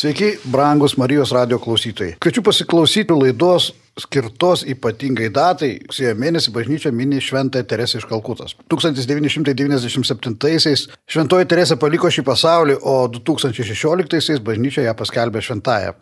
Sveiki, 0.00 0.38
brangus 0.44 0.96
Marijos 0.96 1.32
radio 1.32 1.58
klausytojai. 1.60 2.14
Kviečiu 2.24 2.42
pasiklausyti 2.46 3.12
laidos 3.12 3.74
skirtos 4.00 4.62
ypatingai 4.72 5.28
datai. 5.28 5.76
Rugsėjo 5.82 6.14
mėnesį 6.16 6.54
bažnyčia 6.54 6.88
mini 6.96 7.20
Šventąją 7.20 7.64
Teresę 7.68 8.00
iš 8.00 8.06
Kalkutos. 8.08 8.56
1997-aisiais 8.72 10.88
Šventoji 11.04 11.44
Teresė 11.52 11.76
paliko 11.76 12.08
šį 12.08 12.24
pasaulį, 12.30 12.80
o 12.80 13.12
2016-aisiais 13.12 14.40
bažnyčia 14.46 14.80
ją 14.86 14.94
paskelbė 14.96 15.40
Šventąją. 15.44 15.92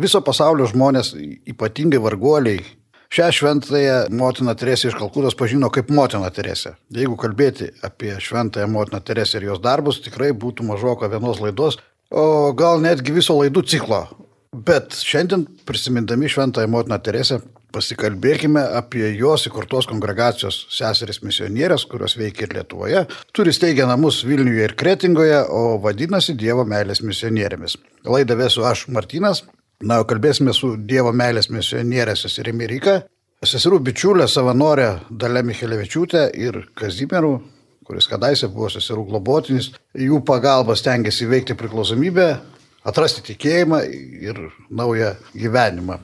Viso 0.00 0.24
pasaulio 0.24 0.64
žmonės, 0.72 1.12
ypatingai 1.52 2.00
varguoliai, 2.00 2.64
Šią 3.12 3.28
šventąją 3.36 4.08
motiną 4.16 4.56
Teresę 4.56 4.88
iš 4.88 4.96
Kalkutos 4.96 5.36
pažino 5.36 5.68
kaip 5.68 5.92
motiną 5.92 6.32
Teresę. 6.32 6.80
Jeigu 6.96 7.12
kalbėti 7.20 7.68
apie 7.84 8.16
šventąją 8.16 8.64
motiną 8.72 9.04
Teresę 9.04 9.36
ir 9.36 9.44
jos 9.50 9.60
darbus, 9.60 10.00
tikrai 10.00 10.32
būtų 10.32 10.64
mažoka 10.64 11.12
vienos 11.12 11.36
laidos, 11.44 11.76
o 12.12 12.52
gal 12.56 12.82
netgi 12.84 13.14
viso 13.16 13.36
laidų 13.40 13.64
ciklo. 13.66 14.04
Bet 14.52 14.92
šiandien 15.00 15.46
prisimindami 15.64 16.28
šventąją 16.28 16.68
motiną 16.68 16.98
Teresę 17.00 17.40
pasikalbėkime 17.72 18.60
apie 18.76 19.06
jos 19.16 19.46
įkurtos 19.48 19.88
kongregacijos 19.88 20.58
seseris 20.76 21.22
misionierės, 21.24 21.86
kurios 21.88 22.18
veikia 22.20 22.44
ir 22.44 22.52
Lietuvoje, 22.58 23.02
turi 23.32 23.54
steigę 23.56 23.86
namus 23.88 24.20
Vilniuje 24.28 24.68
ir 24.68 24.74
Kretingoje, 24.76 25.40
o 25.48 25.78
vadinasi 25.80 26.36
Dievo 26.36 26.66
meilės 26.68 27.00
misionierėmis. 27.00 27.78
Laidą 28.04 28.36
vesiu 28.36 28.66
aš, 28.68 28.86
Martinas. 28.92 29.44
Na, 29.82 30.02
o 30.02 30.06
kalbėsime 30.06 30.52
su 30.54 30.76
Dievo 30.76 31.10
meilės 31.16 31.48
misionierė 31.50 32.14
seserimi 32.20 32.68
Rika, 32.70 33.00
seserų 33.42 33.80
bičiulė 33.88 34.28
savanorė 34.30 34.90
Dalė 35.10 35.42
Michelevičiūtė 35.48 36.28
ir 36.38 36.60
Kazimierų 36.78 37.32
kuris 37.92 38.08
kadaise 38.08 38.48
buvo 38.48 38.70
seserų 38.72 39.04
globotinis, 39.10 39.68
jų 39.92 40.22
pagalba 40.24 40.72
stengiasi 40.78 41.26
įveikti 41.26 41.56
priklausomybę, 41.60 42.28
atrasti 42.88 43.20
tikėjimą 43.26 43.82
ir 44.24 44.40
naują 44.72 45.12
gyvenimą. 45.36 45.98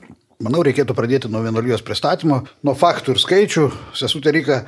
Manau, 0.45 0.61
reikėtų 0.63 0.93
pradėti 0.95 1.31
nuo 1.33 1.41
vienolijos 1.43 1.81
pristatymo, 1.83 2.43
nuo 2.63 2.75
faktų 2.77 3.15
ir 3.15 3.21
skaičių. 3.23 3.63
Sesutė 3.97 4.31
Rika, 4.37 4.59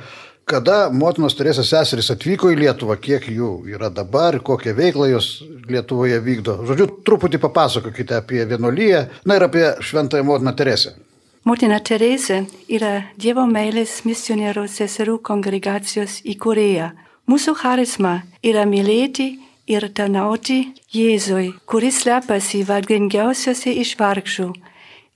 kada 0.50 0.90
motinos 0.92 1.38
Teresės 1.38 1.70
seserys 1.70 2.10
atvyko 2.12 2.50
į 2.52 2.58
Lietuvą, 2.64 2.98
kiek 3.00 3.30
jų 3.30 3.52
yra 3.70 3.88
dabar, 3.88 4.36
kokią 4.42 4.74
veiklą 4.76 5.12
jos 5.14 5.30
Lietuvoje 5.70 6.18
vykdo. 6.26 6.58
Žodžiu, 6.68 6.90
truputį 7.06 7.40
papasakokite 7.46 8.18
apie 8.18 8.42
vienolyje, 8.50 9.06
na 9.24 9.38
ir 9.38 9.46
apie 9.46 9.64
šventąją 9.78 10.26
motiną 10.28 10.52
Teresę. 10.58 10.96
Motina 11.42 11.80
Teresė 11.82 12.44
yra 12.70 13.08
Dievo 13.18 13.42
meilės 13.50 14.02
misionierių 14.06 14.68
seserų 14.70 15.16
kongregacijos 15.26 16.20
įkūrėja. 16.36 16.92
Mūsų 17.30 17.54
charizma 17.54 18.26
yra 18.42 18.64
mylėti 18.66 19.38
ir 19.70 19.86
tarnauti 19.94 20.74
Jėzui, 20.90 21.52
kuris 21.70 22.00
slepiasi 22.02 22.64
vargingiausiose 22.66 23.70
iš 23.82 23.94
vargšų 24.00 24.48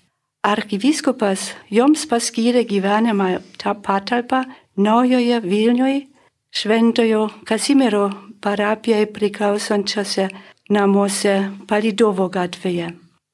Arkivyskupas 0.45 1.53
joms 1.69 2.05
paskyrė 2.07 2.63
gyvenimą 2.63 3.39
patalpą 3.83 4.43
naujoje 4.77 5.41
Vilniuje, 5.43 6.07
Šventojo 6.51 7.29
Kazimiero 7.45 8.09
parapijai 8.41 9.05
priklausančiose 9.13 10.29
namuose 10.69 11.35
Palidovo 11.67 12.29
gatvėje. 12.33 12.89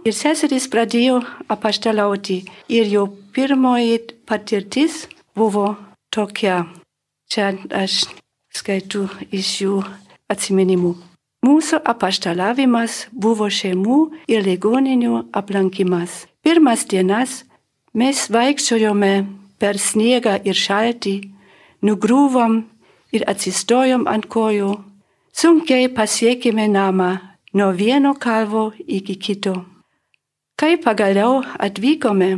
Ir 0.06 0.14
seserys 0.14 0.68
pradėjo 0.70 1.22
apaštalauti 1.50 2.44
ir 2.70 2.90
jo 2.92 3.08
pirmoji 3.34 4.02
patirtis 4.30 5.06
buvo 5.36 5.72
tokia. 6.14 6.66
Čia 7.36 7.50
aš 7.68 8.06
skaitu 8.56 9.10
iš 9.28 9.48
jų 9.60 9.82
atsiminimų. 10.32 10.94
Mūsų 11.44 11.82
apaštalavimas 11.84 13.10
buvo 13.12 13.50
šeimų 13.52 13.98
ir 14.32 14.46
ligoninių 14.46 15.18
aplankimas. 15.36 16.30
Pirmas 16.40 16.88
dienas 16.88 17.42
mes 17.92 18.24
vaikščiojome 18.32 19.12
per 19.60 19.76
sniegą 19.76 20.38
ir 20.48 20.56
šaltį, 20.56 21.16
nugrūvom 21.84 22.62
ir 23.12 23.28
atsistojom 23.28 24.08
ant 24.08 24.32
kojų, 24.32 24.72
sunkiai 25.36 25.92
pasiekėme 25.92 26.72
namą 26.72 27.12
nuo 27.52 27.74
vieno 27.76 28.16
kalvo 28.16 28.70
iki 28.88 29.20
kito. 29.20 29.58
Kai 30.56 30.78
pagaliau 30.80 31.44
atvykome, 31.60 32.38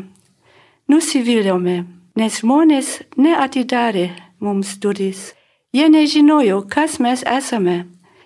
nusivylėme, 0.89 1.83
nes 2.17 2.41
žmonės 2.41 2.95
neatidarė 3.13 4.09
mums 4.39 4.77
duris. 4.81 5.33
Jie 5.75 5.87
nežinojo, 5.89 6.63
kas 6.73 6.97
mes 7.03 7.23
esame 7.27 7.77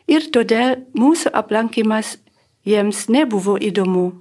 ir 0.07 0.27
todėl 0.33 0.77
mūsų 0.97 1.31
aplankimas 1.41 2.17
jiems 2.67 3.07
nebuvo 3.09 3.57
įdomu. 3.57 4.11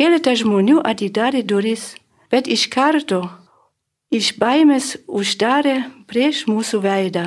Keletą 0.00 0.34
žmonių 0.36 0.80
atidarė 0.92 1.42
duris, 1.44 1.94
bet 2.32 2.48
iš 2.48 2.68
karto 2.72 3.22
iš 4.10 4.32
baimės 4.40 4.96
uždarė 5.06 5.76
prieš 6.10 6.46
mūsų 6.50 6.80
veidą. 6.86 7.26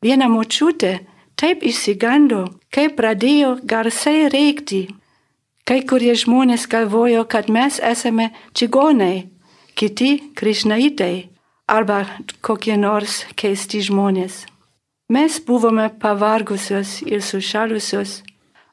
Viena 0.00 0.30
močiutė 0.32 1.00
taip 1.36 1.66
išsigando, 1.66 2.46
kai 2.72 2.88
pradėjo 2.94 3.58
garsiai 3.64 4.30
reikti 4.32 4.86
Kai 5.70 5.84
kurie 5.86 6.16
žmonės 6.18 6.64
galvojo, 6.66 7.22
kad 7.30 7.46
mes 7.46 7.76
esame 7.78 8.32
čigonai, 8.58 9.28
kiti 9.78 10.32
krišnaitai 10.34 11.28
arba 11.70 12.00
kokie 12.46 12.76
nors 12.76 13.22
keisti 13.38 13.80
žmonės. 13.86 14.44
Mes 15.10 15.38
buvome 15.46 15.88
pavargusios 16.02 17.00
ir 17.06 17.22
sušalusios. 17.22 18.20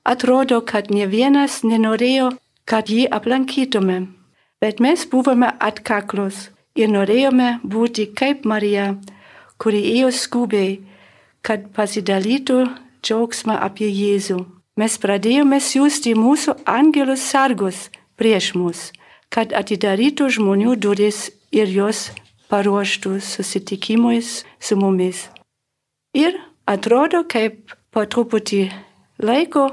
Atrodo, 0.06 0.62
kad 0.62 0.92
ne 0.94 1.06
vienas 1.10 1.62
nenorėjo, 1.68 2.32
kad 2.66 2.90
jį 2.90 3.08
aplankytume, 3.18 4.08
bet 4.62 4.82
mes 4.84 5.06
buvome 5.12 5.50
atkaklus 5.70 6.50
ir 6.78 6.92
norėjome 6.94 7.58
būti 7.64 8.10
kaip 8.18 8.46
Marija, 8.46 8.94
kuri 9.62 9.82
ėjo 9.96 10.12
skubiai, 10.14 10.78
kad 11.42 11.72
pasidalytų 11.76 12.62
džiaugsmą 13.02 13.58
apie 13.70 13.90
Jėzų 13.90 14.44
mes 14.78 14.98
pradėjome 15.02 15.60
siūsti 15.64 16.14
mūsų 16.18 16.56
angelus 16.70 17.26
sargus 17.32 17.88
prieš 18.20 18.54
mus, 18.58 18.92
kad 19.34 19.54
atidarytų 19.58 20.30
žmonių 20.38 20.78
duris 20.86 21.28
ir 21.52 21.72
jos 21.74 22.08
paruoštų 22.52 23.18
susitikimui 23.24 24.22
su 24.24 24.78
mumis. 24.80 25.28
Ir 26.18 26.38
atrodo, 26.66 27.24
kaip 27.28 27.74
po 27.92 28.06
truputį 28.06 28.68
laiko 29.24 29.70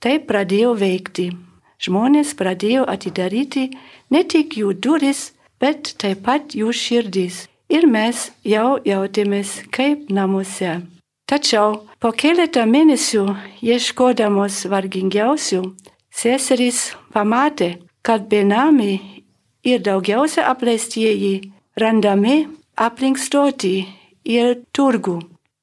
tai 0.00 0.18
pradėjo 0.20 0.74
veikti. 0.78 1.30
Žmonės 1.84 2.32
pradėjo 2.38 2.84
atidaryti 2.88 3.68
ne 4.14 4.22
tik 4.24 4.56
jų 4.60 4.72
duris, 4.78 5.32
bet 5.60 5.94
taip 6.00 6.24
pat 6.24 6.56
jų 6.56 6.72
širdis. 6.72 7.44
Ir 7.72 7.86
mes 7.88 8.28
jau 8.44 8.78
jautėmės 8.84 9.62
kaip 9.74 10.10
namuose. 10.12 10.82
Tačiau 11.24 11.80
po 12.00 12.12
keletą 12.12 12.66
mėnesių 12.68 13.24
ieškodamos 13.64 14.66
vargingiausių, 14.68 15.62
seserys 16.12 16.90
pamatė, 17.14 17.78
kad 18.04 18.28
benamiai 18.28 19.00
ir 19.64 19.80
daugiausia 19.80 20.44
apleistieji 20.50 21.53
randami 21.80 22.44
aplink 22.76 23.18
stotį 23.18 23.76
ir 24.24 24.60
turgų. 24.74 25.20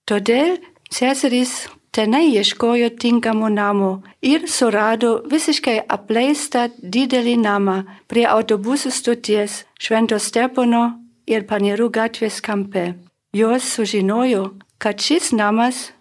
Todėl 0.08 0.58
seserys 0.92 1.68
tenai 1.96 2.25
ieškojo 2.31 2.90
tinkamų 3.04 3.52
namų 3.56 3.92
ir 4.25 4.48
surado 4.48 5.12
visiškai 5.31 5.78
apleistą 5.96 6.68
didelį 6.81 7.38
namą 7.44 7.78
prie 8.12 8.25
autobusų 8.28 8.92
stoties 8.92 9.63
Švento 9.80 10.19
Stepono 10.19 10.84
ir 11.28 11.48
Panirų 11.48 11.90
gatvės 11.92 12.42
kampe. 12.44 12.94
Jos 13.34 13.68
sužinojo, 13.75 14.52
kad 14.78 15.00
šis 15.00 15.31
namas 15.31 15.92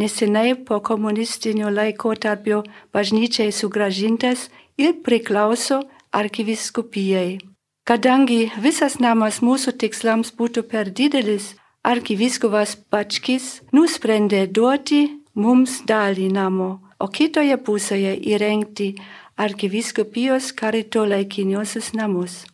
nesenai 0.00 0.54
po 0.64 0.80
komunistinio 0.80 1.68
laikotarpio 1.68 2.62
bažnyčiai 2.94 3.52
sugražintas 3.52 4.48
ir 4.80 4.96
priklauso 5.04 5.82
arkiviskupijai. 6.12 7.49
Kadangi 7.90 8.52
visas 8.62 9.00
namas 9.02 9.40
mūsų 9.42 9.72
tikslams 9.82 10.28
būtų 10.38 10.62
per 10.70 10.92
didelis, 10.94 11.56
arkivyskupas 11.82 12.76
Pačkis 12.86 13.46
nusprendė 13.74 14.44
duoti 14.46 15.00
mums 15.34 15.80
dalį 15.90 16.28
namo, 16.30 16.68
o 17.02 17.08
kitoje 17.10 17.56
pusėje 17.66 18.12
įrengti 18.30 18.92
arkiviskupijos 19.34 20.52
karito 20.54 21.02
laikiniosius 21.02 21.88
namus. 21.98 22.44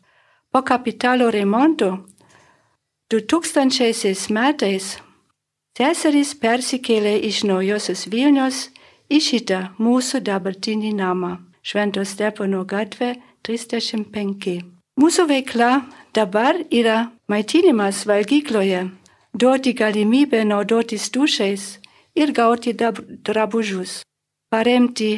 Po 0.49 0.63
kapitalo 0.65 1.29
remonto 1.29 1.91
2000 3.13 4.33
metais 4.33 4.87
seserys 5.77 6.33
persikėlė 6.41 7.13
iš 7.29 7.43
naujosios 7.51 8.07
Vilnius 8.09 8.63
į 9.13 9.21
šitą 9.29 9.61
mūsų 9.77 10.23
dabartinį 10.31 10.95
namą 11.03 11.35
Švento 11.61 12.07
Stepono 12.09 12.65
gatvė 12.65 13.13
35. 13.45 14.76
Mūsų 14.97 15.27
veikla 15.29 15.71
dabar 16.17 16.57
yra 16.73 17.11
maitinimas 17.29 18.07
valgykloje, 18.09 18.87
duoti 19.37 19.75
galimybę 19.77 20.41
naudotis 20.49 21.11
dušais 21.13 21.65
ir 22.17 22.33
gauti 22.33 22.73
drabužius, 22.73 24.01
paremti 24.49 25.11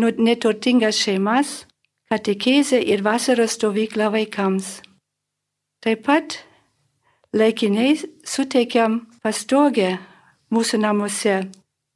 neturtingas 0.00 0.98
šeimas, 0.98 1.52
katekėzę 2.10 2.80
ir 2.82 3.04
vasaros 3.06 3.54
stovyklą 3.54 4.10
vaikams. 4.16 4.80
Taip 5.78 6.02
pat 6.08 6.40
laikinai 7.30 7.94
suteikiam 8.26 9.04
pastogę 9.22 9.92
mūsų 10.50 10.82
namuose 10.82 11.36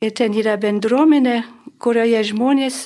ir 0.04 0.14
ten 0.14 0.38
yra 0.38 0.54
bendruomenė, 0.54 1.42
kurioje 1.82 2.22
žmonės 2.30 2.80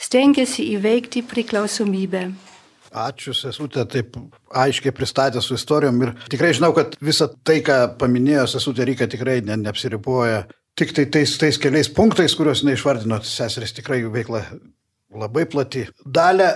stengiasi 0.00 0.70
įveikti 0.72 1.20
priklausomybę. 1.28 2.53
Ačiū, 2.94 3.32
sesutė, 3.34 3.82
taip 3.90 4.14
aiškiai 4.54 4.94
pristatė 4.94 5.40
su 5.42 5.56
istorijom 5.58 5.96
ir 6.04 6.12
tikrai 6.30 6.52
žinau, 6.54 6.70
kad 6.76 6.94
visą 7.02 7.26
tai, 7.42 7.58
ką 7.66 7.96
paminėjo 7.98 8.44
sesutė 8.52 8.86
Ryka, 8.86 9.08
tikrai 9.10 9.40
ne, 9.42 9.56
neapsiriboja 9.64 10.44
tik 10.78 10.92
tai 10.94 11.06
tais, 11.06 11.38
tais 11.38 11.58
keliais 11.58 11.88
punktais, 11.88 12.34
kuriuos 12.34 12.64
neišvardino 12.66 13.20
seseris, 13.26 13.74
tikrai 13.76 14.00
jų 14.02 14.12
veikla 14.14 14.42
labai 15.14 15.46
plati. 15.50 15.84
Dalė, 16.02 16.48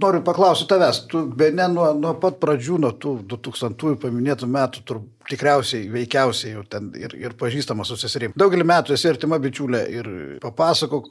noriu 0.00 0.20
paklausyti 0.26 0.68
tavęs, 0.74 1.02
tu 1.10 1.24
be 1.38 1.50
ne 1.54 1.68
nuo, 1.72 1.88
nuo 1.96 2.14
pat 2.20 2.38
pradžių, 2.42 2.78
nuo 2.84 2.92
tų 3.00 3.16
2000 3.30 3.96
paminėtų 4.02 4.48
metų, 4.50 4.84
tur, 4.88 5.02
tikriausiai, 5.30 5.88
veikiausiai 5.92 6.56
jau 6.56 6.64
ten 6.68 6.92
ir, 7.00 7.16
ir 7.16 7.36
pažįstama 7.40 7.86
su 7.88 7.96
seserim. 8.00 8.34
Daugelį 8.36 8.68
metų 8.68 8.96
esi 8.98 9.08
artima 9.08 9.40
bičiulė 9.40 9.84
ir 9.94 10.10
papasakok, 10.44 11.08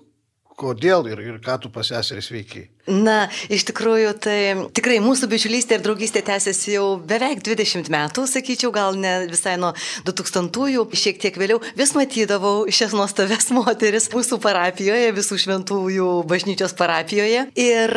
kodėl 0.54 1.08
ir, 1.10 1.24
ir 1.26 1.40
ką 1.42 1.58
tu 1.64 1.74
pas 1.74 1.88
seseris 1.90 2.30
veikiai. 2.30 2.68
Na, 2.88 3.30
iš 3.48 3.64
tikrųjų, 3.70 4.12
tai 4.20 4.38
tikrai 4.76 4.98
mūsų 5.04 5.30
bičiulystė 5.32 5.78
ir 5.78 5.84
draugystė 5.86 6.24
tęsiasi 6.28 6.76
jau 6.76 6.88
beveik 7.00 7.40
20 7.46 7.88
metų, 7.94 8.26
sakyčiau, 8.28 8.74
gal 8.76 8.98
ne 9.00 9.14
visai 9.32 9.56
nuo 9.62 9.72
2000-ųjų, 10.08 10.84
šiek 10.92 11.22
tiek 11.24 11.40
vėliau 11.40 11.62
vis 11.80 11.94
matydavau 11.96 12.68
šias 12.68 12.96
nuostabias 12.98 13.50
moteris 13.56 14.10
mūsų 14.14 14.40
parapijoje, 14.44 15.14
visų 15.16 15.40
šventųjų 15.46 16.10
bažnyčios 16.28 16.76
parapijoje. 16.80 17.46
Ir, 17.60 17.96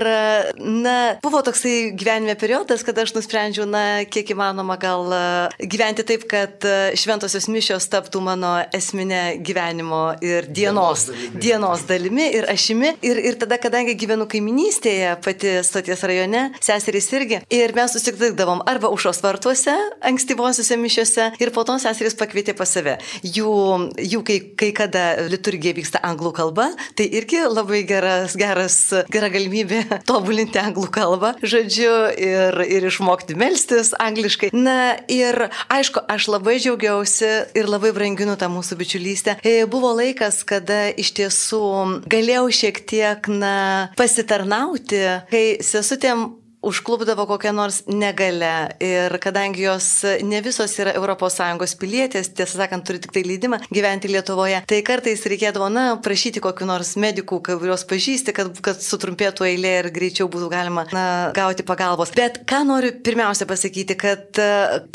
na, 0.63 0.97
buvo 1.25 1.43
toksai 1.47 1.93
gyvenime 1.99 2.37
periodas, 2.39 2.87
kada 2.87 3.03
aš 3.07 3.17
nusprendžiau, 3.19 3.67
na, 3.67 3.85
kiek 4.07 4.31
įmanoma 4.37 4.79
gal 4.81 5.11
gyventi 5.59 6.07
taip, 6.07 6.29
kad 6.31 6.63
šventosios 6.97 7.51
mišios 7.51 7.91
taptų 7.91 8.23
mano 8.23 8.55
esminė 8.77 9.43
gyvenimo 9.43 10.05
ir 10.23 10.47
dienos, 10.47 11.09
dienos 11.11 11.37
dalimi, 11.43 11.43
dienos 11.47 11.87
dalimi 11.87 12.27
ir 12.37 12.47
ašimi. 12.51 12.95
Ir, 13.03 13.19
ir 13.19 13.39
tada, 13.41 13.59
kadangi 13.59 13.97
gyvenu 13.99 14.27
kaiminys, 14.31 14.76
jaunystėje 14.77 15.17
pati 15.25 15.53
stoties 15.65 16.03
rajone, 16.05 16.53
seserys 16.61 17.09
irgi. 17.13 17.41
Ir 17.51 17.73
mes 17.75 17.93
susitikdavom 17.93 18.63
arba 18.67 18.89
užos 18.93 19.23
vartuose, 19.23 19.75
ankstyvosiuose 20.03 20.77
mišiuose, 20.77 21.33
ir 21.41 21.51
po 21.53 21.65
to 21.65 21.79
seserys 21.79 22.17
pakvietė 22.17 22.55
pas 22.57 22.69
save. 22.69 22.99
Jų, 23.23 23.93
jų 23.97 24.23
kai, 24.25 24.39
kai 24.57 24.73
kada 24.73 25.27
liturgija 25.29 25.75
vyksta 25.77 26.01
anglų 26.03 26.33
kalba, 26.37 26.69
tai 26.97 27.09
irgi 27.09 27.45
labai 27.49 27.85
geras, 27.87 28.37
geras, 28.37 28.93
gera 29.11 29.31
galimybė 29.31 29.85
tobulinti 30.09 30.61
anglų 30.61 30.91
kalbą, 30.91 31.35
žodžiu, 31.43 31.95
ir, 32.17 32.61
ir 32.67 32.87
išmokti 32.87 33.37
melstis 33.37 33.95
angliškai. 33.99 34.53
Na 34.53 34.97
ir 35.09 35.49
aišku, 35.73 36.05
aš 36.09 36.29
labai 36.33 36.59
džiaugiausi 36.61 37.33
ir 37.57 37.71
labai 37.71 37.95
branginu 37.97 38.37
tą 38.37 38.51
mūsų 38.53 38.79
bičiulystę. 38.81 39.39
E, 39.47 39.65
buvo 39.71 39.95
laikas, 39.97 40.43
kada 40.47 40.87
iš 40.93 41.15
tiesų 41.17 41.65
galėjau 42.11 42.47
šiek 42.61 42.83
tiek, 42.89 43.31
na, 43.33 43.57
pasitarnauti 43.99 44.66
tarnauti, 44.67 45.01
kai 45.31 45.59
sesutėm 45.63 46.27
užklupdavo 46.67 47.27
kokią 47.31 47.53
nors 47.55 47.83
negalę 47.87 48.77
ir 48.83 49.19
kadangi 49.23 49.63
jos 49.63 49.89
ne 50.23 50.41
visos 50.43 50.75
yra 50.83 50.95
ES 50.97 51.75
pilietės, 51.81 52.31
tiesą 52.35 52.61
sakant, 52.63 52.87
turi 52.87 53.01
tik 53.03 53.13
tai 53.15 53.23
leidimą 53.27 53.61
gyventi 53.71 54.11
Lietuvoje, 54.11 54.63
tai 54.69 54.81
kartais 54.87 55.23
reikėdavo, 55.29 55.69
na, 55.73 55.85
prašyti 56.03 56.43
kokiu 56.43 56.67
nors 56.69 56.95
medikų, 57.01 57.41
kuriuos 57.47 57.87
pažįsti, 57.89 58.35
kad, 58.37 58.51
kad 58.65 58.83
sutrumpėtų 58.83 59.47
eilė 59.49 59.73
ir 59.81 59.91
greičiau 59.95 60.29
būtų 60.33 60.51
galima, 60.53 60.87
na, 60.95 61.07
gauti 61.37 61.67
pagalbos. 61.67 62.15
Bet 62.17 62.43
ką 62.49 62.63
noriu 62.69 62.93
pirmiausia 63.07 63.49
pasakyti, 63.49 63.97
kad 63.99 64.41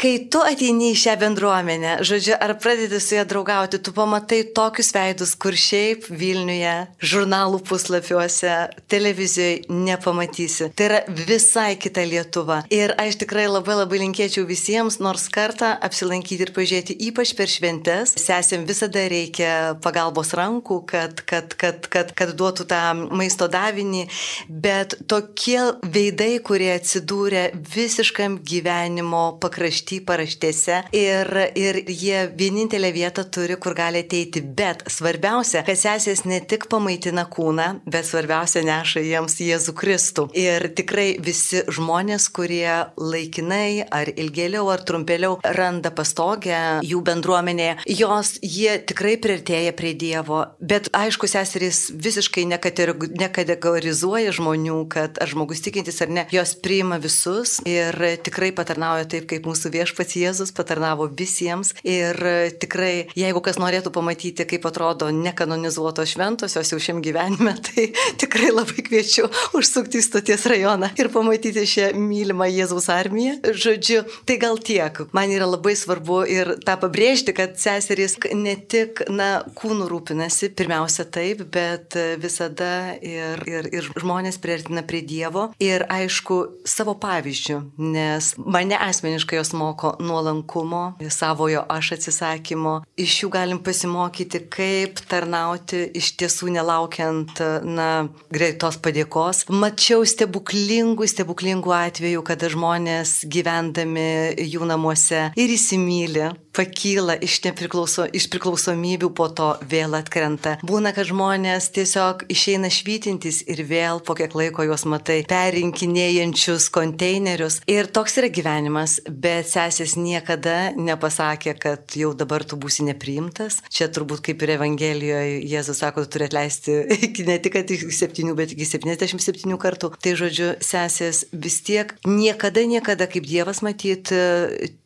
kai 0.01 0.13
tu 0.31 0.43
ateini 0.45 0.91
į 0.91 0.99
šią 1.03 1.17
bendruomenę, 1.21 1.97
žodžiu, 2.07 2.35
ar 2.41 2.55
pradedi 2.61 2.99
su 3.03 3.15
ją 3.17 3.25
draugauti, 3.29 3.81
tu 3.83 3.93
pamatai 3.95 4.43
tokius 4.55 4.91
veidus, 4.95 5.35
kur 5.39 5.55
šiaip 5.57 6.09
Vilniuje, 6.11 6.75
žurnalų 7.11 7.61
puslapiuose, 7.67 8.55
televizijoje 8.91 9.61
nepamatysi. 9.71 10.71
Tai 10.75 10.89
yra 10.89 11.01
visa 11.07 11.60
visai 11.61 11.77
kita 11.77 12.01
Lietuva. 12.01 12.63
Ir 12.73 12.93
aš 12.97 13.19
tikrai 13.21 13.45
labai 13.45 13.75
labai 13.77 13.99
linkėčiau 14.01 14.47
visiems 14.49 14.97
nors 14.99 15.27
kartą 15.29 15.75
apsilankyti 15.85 16.41
ir 16.47 16.51
pažiūrėti, 16.55 16.95
ypač 17.07 17.35
per 17.37 17.49
šventes. 17.51 18.15
Sesėm 18.17 18.65
visada 18.65 19.03
reikia 19.11 19.77
pagalbos 19.83 20.33
rankų, 20.33 20.79
kad, 20.89 21.21
kad, 21.29 21.53
kad, 21.53 21.85
kad, 21.91 22.13
kad 22.17 22.33
duotų 22.33 22.65
tą 22.65 22.81
maisto 23.13 23.47
davinį, 23.51 24.07
bet 24.49 24.95
tokie 25.05 25.59
veidai, 25.83 26.39
kurie 26.41 26.71
atsidūrė 26.79 27.51
visiškam 27.75 28.39
gyvenimo 28.41 29.37
pakrašty 29.41 30.01
paraštėse 30.07 30.81
ir, 30.97 31.31
ir 31.53 31.81
jie 31.85 32.25
vienintelę 32.37 32.89
vietą 32.95 33.27
turi, 33.29 33.59
kur 33.61 33.77
gali 33.77 34.01
ateiti. 34.01 34.41
Bet 34.41 34.87
svarbiausia, 34.89 35.61
kad 35.67 35.77
sesės 35.77 36.25
ne 36.25 36.41
tik 36.41 36.65
pamaitina 36.71 37.27
kūną, 37.29 37.69
bet 37.85 38.09
svarbiausia 38.09 38.65
neša 38.65 39.05
jiems 39.05 39.37
Jėzų 39.41 39.77
Kristų. 39.77 40.27
Ir 40.37 40.71
tikrai 40.77 41.11
visi 41.21 41.50
visi 41.51 41.63
žmonės, 41.71 42.29
kurie 42.31 42.87
laikinai 42.97 43.83
ar 43.91 44.07
ilgėliau 44.09 44.69
ar 44.71 44.81
trumpėliau 44.87 45.39
randa 45.43 45.91
pastogę 45.91 46.79
jų 46.85 47.01
bendruomenėje, 47.03 47.77
jos 47.87 48.37
jie 48.41 48.77
tikrai 48.87 49.17
prieartėja 49.19 49.73
prie 49.75 49.93
Dievo. 49.93 50.45
Bet 50.59 50.89
aišku, 50.95 51.27
seserys 51.27 51.91
visiškai 51.91 52.45
nekategorizuoja 52.47 54.31
žmonių, 54.31 54.85
kad 54.91 55.19
ar 55.21 55.27
žmogus 55.31 55.61
tikintis 55.63 56.01
ar 56.01 56.09
ne, 56.09 56.25
jos 56.31 56.55
priima 56.55 56.99
visus 57.01 57.59
ir 57.67 57.95
tikrai 58.23 58.51
patarnauja 58.55 59.09
taip, 59.11 59.27
kaip 59.29 59.47
mūsų 59.47 59.73
viešpats 59.75 60.17
Jėzus 60.17 60.55
patarnavo 60.55 61.09
visiems. 61.09 61.73
Ir 61.83 62.15
tikrai, 62.61 63.11
jeigu 63.17 63.43
kas 63.43 63.59
norėtų 63.61 63.93
pamatyti, 63.93 64.47
kaip 64.47 64.65
atrodo 64.69 65.11
nekanonizuotos 65.11 66.15
šventosios 66.15 66.71
jau 66.71 66.79
šiam 66.81 67.03
gyvenime, 67.03 67.57
tai 67.67 67.91
tikrai 68.21 68.53
labai 68.53 68.85
kviečiu 68.87 69.27
užsukti 69.57 69.99
į 69.99 70.05
stoties 70.05 70.47
rajoną 70.49 70.93
ir 71.01 71.11
pamatyti 71.13 71.30
pamatyti 71.31 71.63
šią 71.63 71.85
mylimą 71.95 72.45
Jėzaus 72.51 72.89
armiją. 72.91 73.37
Žodžiu, 73.55 74.01
tai 74.27 74.35
gal 74.41 74.57
tiek. 74.59 74.97
Man 75.15 75.31
yra 75.31 75.47
labai 75.47 75.77
svarbu 75.79 76.25
ir 76.27 76.57
tą 76.65 76.75
pabrėžti, 76.81 77.31
kad 77.31 77.55
seserys 77.55 78.17
ne 78.35 78.57
tik, 78.59 79.05
na, 79.07 79.45
kūnų 79.55 79.87
rūpinasi, 79.87 80.49
pirmiausia 80.51 81.05
taip, 81.07 81.45
bet 81.53 81.95
visada 82.19 82.97
ir, 82.99 83.39
ir, 83.47 83.69
ir 83.71 83.87
žmonės 83.95 84.41
priartina 84.43 84.83
prie 84.83 84.99
Dievo 85.07 85.53
ir 85.61 85.85
aišku 85.87 86.65
savo 86.67 86.97
pavyzdžių, 86.99 87.61
nes 87.79 88.33
mane 88.37 88.75
asmeniškai 88.75 89.39
jos 89.39 89.53
moko 89.55 89.93
nuolankumo, 90.03 90.97
savojo 91.07 91.63
aš 91.71 91.93
atsisakymo. 91.95 92.81
Iš 92.99 93.21
jų 93.23 93.31
galim 93.31 93.63
pasimokyti, 93.63 94.43
kaip 94.51 94.99
tarnauti 95.07 95.85
iš 95.95 96.11
tiesų 96.19 96.51
nelaukiant, 96.57 97.39
na, 97.63 97.89
greitos 98.33 98.81
padėkos. 98.83 99.45
Mačiau 99.47 100.03
stebuklingų, 100.07 101.07
stebuklingų 101.07 101.20
stebuklingų 101.21 101.69
atvejų, 101.75 102.21
kada 102.25 102.49
žmonės 102.49 103.21
gyvendami 103.29 104.33
jų 104.41 104.65
namuose 104.65 105.27
ir 105.37 105.53
įsimylė 105.53 106.31
pakyla 106.55 107.15
iš, 107.23 107.39
nepriklauso, 107.45 108.05
iš 108.13 108.27
priklausomybių, 108.31 109.11
po 109.15 109.27
to 109.31 109.51
vėl 109.71 109.95
atkrenta. 109.97 110.57
Būna, 110.67 110.93
kad 110.95 111.09
žmonės 111.09 111.69
tiesiog 111.75 112.25
išeina 112.31 112.71
švytintis 112.71 113.41
ir 113.51 113.63
vėl 113.67 114.01
po 114.05 114.15
kiek 114.17 114.35
laiko 114.37 114.65
juos 114.67 114.85
matai 114.89 115.21
perinkinėjančius 115.29 116.69
konteinerius. 116.73 117.61
Ir 117.71 117.89
toks 117.93 118.17
yra 118.21 118.31
gyvenimas, 118.33 118.99
bet 119.07 119.49
sesės 119.51 119.95
niekada 119.99 120.73
nepasakė, 120.75 121.55
kad 121.61 121.97
jau 121.97 122.13
dabar 122.17 122.45
tu 122.47 122.59
būsi 122.59 122.85
nepriimtas. 122.87 123.61
Čia 123.71 123.89
turbūt 123.93 124.23
kaip 124.27 124.43
ir 124.43 124.55
Evangelijoje 124.57 125.39
Jėzus 125.51 125.81
sako, 125.83 126.05
tu 126.05 126.17
turi 126.17 126.27
atleisti 126.29 126.81
iki 127.07 127.25
ne 127.27 127.37
tik 127.41 127.59
iki 127.61 127.91
7, 127.95 128.35
bet 128.37 128.55
iki 128.55 128.67
77 128.67 129.57
kartų. 129.61 129.93
Tai 130.01 130.15
žodžiu, 130.19 130.53
sesės 130.63 131.25
vis 131.31 131.61
tiek 131.65 131.95
niekada, 132.07 132.65
niekada 132.67 133.07
kaip 133.11 133.27
Dievas 133.27 133.61
matyt 133.65 134.11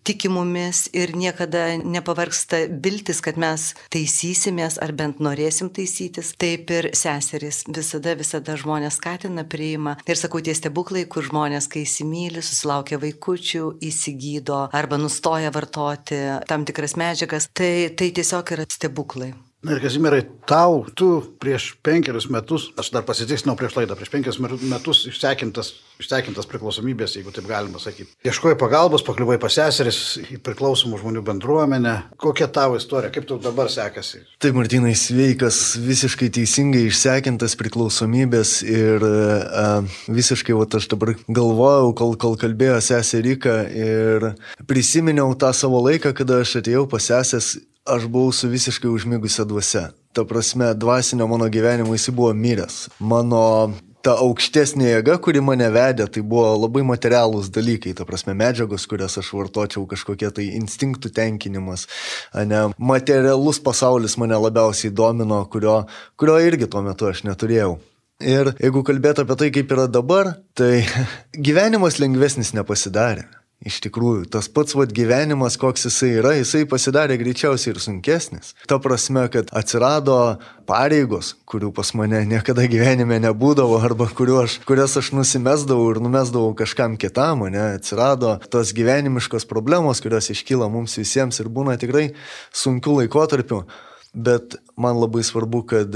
tiki 0.05 0.29
mumis 0.29 0.85
ir 0.93 1.15
niekada 1.17 1.65
nepavarksta 1.81 2.65
viltis, 2.83 3.21
kad 3.25 3.39
mes 3.41 3.71
taisysimės 3.93 4.77
ar 4.83 4.93
bent 4.97 5.21
norėsim 5.23 5.71
taisytis. 5.73 6.33
Taip 6.41 6.71
ir 6.75 6.91
seserys 6.97 7.63
visada, 7.67 8.15
visada 8.19 8.57
žmonės 8.59 8.99
skatina, 8.99 9.45
priima. 9.49 9.97
Ir 10.07 10.19
sakau, 10.19 10.43
tie 10.45 10.55
stebuklai, 10.57 11.05
kur 11.09 11.25
žmonės, 11.25 11.69
kai 11.71 11.85
įsimylė, 11.85 12.43
susilaukia 12.45 13.01
vaikučių, 13.01 13.75
įsigydo 13.89 14.61
arba 14.75 15.01
nustoja 15.01 15.51
vartoti 15.55 16.21
tam 16.49 16.67
tikras 16.67 16.97
medžiagas, 16.99 17.49
tai, 17.53 17.89
tai 17.97 18.13
tiesiog 18.15 18.55
yra 18.55 18.69
stebuklai. 18.69 19.33
Ir 19.65 19.79
Kazimirai, 19.81 20.21
tau, 20.45 20.83
tu 20.93 21.07
prieš 21.41 21.71
penkerius 21.85 22.27
metus, 22.29 22.67
aš 22.77 22.91
dar 22.93 23.05
pasitiksnau 23.07 23.55
prieš 23.57 23.73
laidą, 23.79 23.95
prieš 23.97 24.11
penkerius 24.13 24.37
metus 24.69 25.01
išsekintas, 25.09 25.71
išsekintas 26.03 26.45
priklausomybės, 26.51 27.15
jeigu 27.17 27.33
taip 27.33 27.47
galima 27.49 27.81
sakyti. 27.81 28.11
Ieškojai 28.27 28.59
pagalbos, 28.61 29.01
pakliuvai 29.07 29.39
pas 29.41 29.57
seseris 29.57 29.99
į 30.21 30.37
priklausomų 30.45 31.01
žmonių 31.01 31.25
bendruomenę. 31.25 31.95
Kokia 32.21 32.49
tavo 32.53 32.77
istorija, 32.77 33.09
kaip 33.15 33.25
tau 33.29 33.39
dabar 33.41 33.71
sekasi? 33.73 34.21
Taip, 34.37 34.53
Martinai, 34.59 34.93
sveikas, 34.99 35.61
visiškai 35.81 36.29
teisingai 36.37 36.85
išsekintas 36.91 37.57
priklausomybės 37.57 38.59
ir 38.69 39.05
uh, 39.09 40.01
visiškai, 40.13 40.53
va, 40.57 40.69
aš 40.77 40.91
dabar 40.93 41.15
galvojau, 41.25 41.93
kol, 41.97 42.17
kol 42.21 42.37
kalbėjo 42.37 42.77
sesė 42.85 43.23
Rika 43.25 43.63
ir 43.73 44.33
prisiminiau 44.69 45.33
tą 45.39 45.55
savo 45.57 45.81
laiką, 45.87 46.13
kada 46.17 46.43
aš 46.45 46.59
atėjau 46.61 46.85
pas 46.91 47.09
sesės 47.09 47.55
aš 47.85 48.05
buvau 48.09 48.31
su 48.31 48.49
visiškai 48.49 48.89
užmigusią 48.89 49.45
dvasia. 49.45 49.89
Ta 50.13 50.25
prasme, 50.25 50.73
dvasinio 50.73 51.27
mano 51.27 51.49
gyvenimo 51.51 51.93
jis 51.93 52.09
buvo 52.09 52.33
miręs. 52.33 52.87
Mano 52.99 53.73
ta 54.05 54.13
aukštesnė 54.21 54.85
jėga, 54.91 55.17
kuri 55.21 55.41
mane 55.41 55.65
vedė, 55.73 56.05
tai 56.05 56.21
buvo 56.21 56.51
labai 56.61 56.83
materialūs 56.85 57.49
dalykai, 57.53 57.95
ta 57.97 58.05
prasme 58.05 58.35
medžiagos, 58.37 58.85
kurias 58.89 59.17
aš 59.21 59.31
vartočiau, 59.33 59.87
kažkokie 59.89 60.29
tai 60.35 60.45
instinktų 60.59 61.09
tenkinimas, 61.15 61.87
ne, 62.51 62.67
materialus 62.77 63.59
pasaulis 63.65 64.17
mane 64.21 64.37
labiausiai 64.37 64.93
domino, 64.93 65.41
kurio, 65.49 65.79
kurio 66.21 66.37
irgi 66.41 66.69
tuo 66.69 66.85
metu 66.85 67.09
aš 67.09 67.23
neturėjau. 67.25 67.79
Ir 68.21 68.53
jeigu 68.61 68.85
kalbėtų 68.87 69.25
apie 69.25 69.39
tai, 69.41 69.49
kaip 69.57 69.73
yra 69.75 69.89
dabar, 69.91 70.35
tai 70.55 70.85
gyvenimas 71.47 71.97
lengvesnis 71.99 72.53
nepasidarė. 72.55 73.25
Iš 73.63 73.77
tikrųjų, 73.85 74.25
tas 74.35 74.49
pats 74.51 74.75
vat, 74.75 74.91
gyvenimas, 74.93 75.55
koks 75.57 75.87
jisai 75.87 76.09
yra, 76.19 76.33
jisai 76.35 76.65
pasidarė 76.67 77.15
greičiausiai 77.21 77.71
ir 77.71 77.79
sunkesnis. 77.79 78.51
Ta 78.67 78.81
prasme, 78.83 79.23
kad 79.31 79.47
atsirado 79.55 80.17
pareigos, 80.67 81.31
kurių 81.47 81.71
pas 81.73 81.93
mane 81.95 82.19
niekada 82.27 82.67
gyvenime 82.69 83.21
nebūdavo, 83.23 83.79
arba 83.79 84.09
aš, 84.43 84.59
kurias 84.67 84.97
aš 84.99 85.13
nusimesdavau 85.15 85.87
ir 85.93 86.01
numesdavau 86.03 86.51
kažkam 86.57 86.99
kitam, 86.99 87.47
ne, 87.47 87.79
atsirado 87.79 88.35
tos 88.51 88.75
gyvenimiškos 88.75 89.47
problemos, 89.47 90.03
kurios 90.03 90.29
iškyla 90.35 90.67
mums 90.69 90.99
visiems 90.99 91.39
ir 91.39 91.47
būna 91.47 91.79
tikrai 91.79 92.09
sunkių 92.51 92.99
laikotarpių. 93.01 93.63
Bet 94.15 94.55
man 94.79 94.99
labai 94.99 95.25
svarbu, 95.27 95.63
kad 95.67 95.95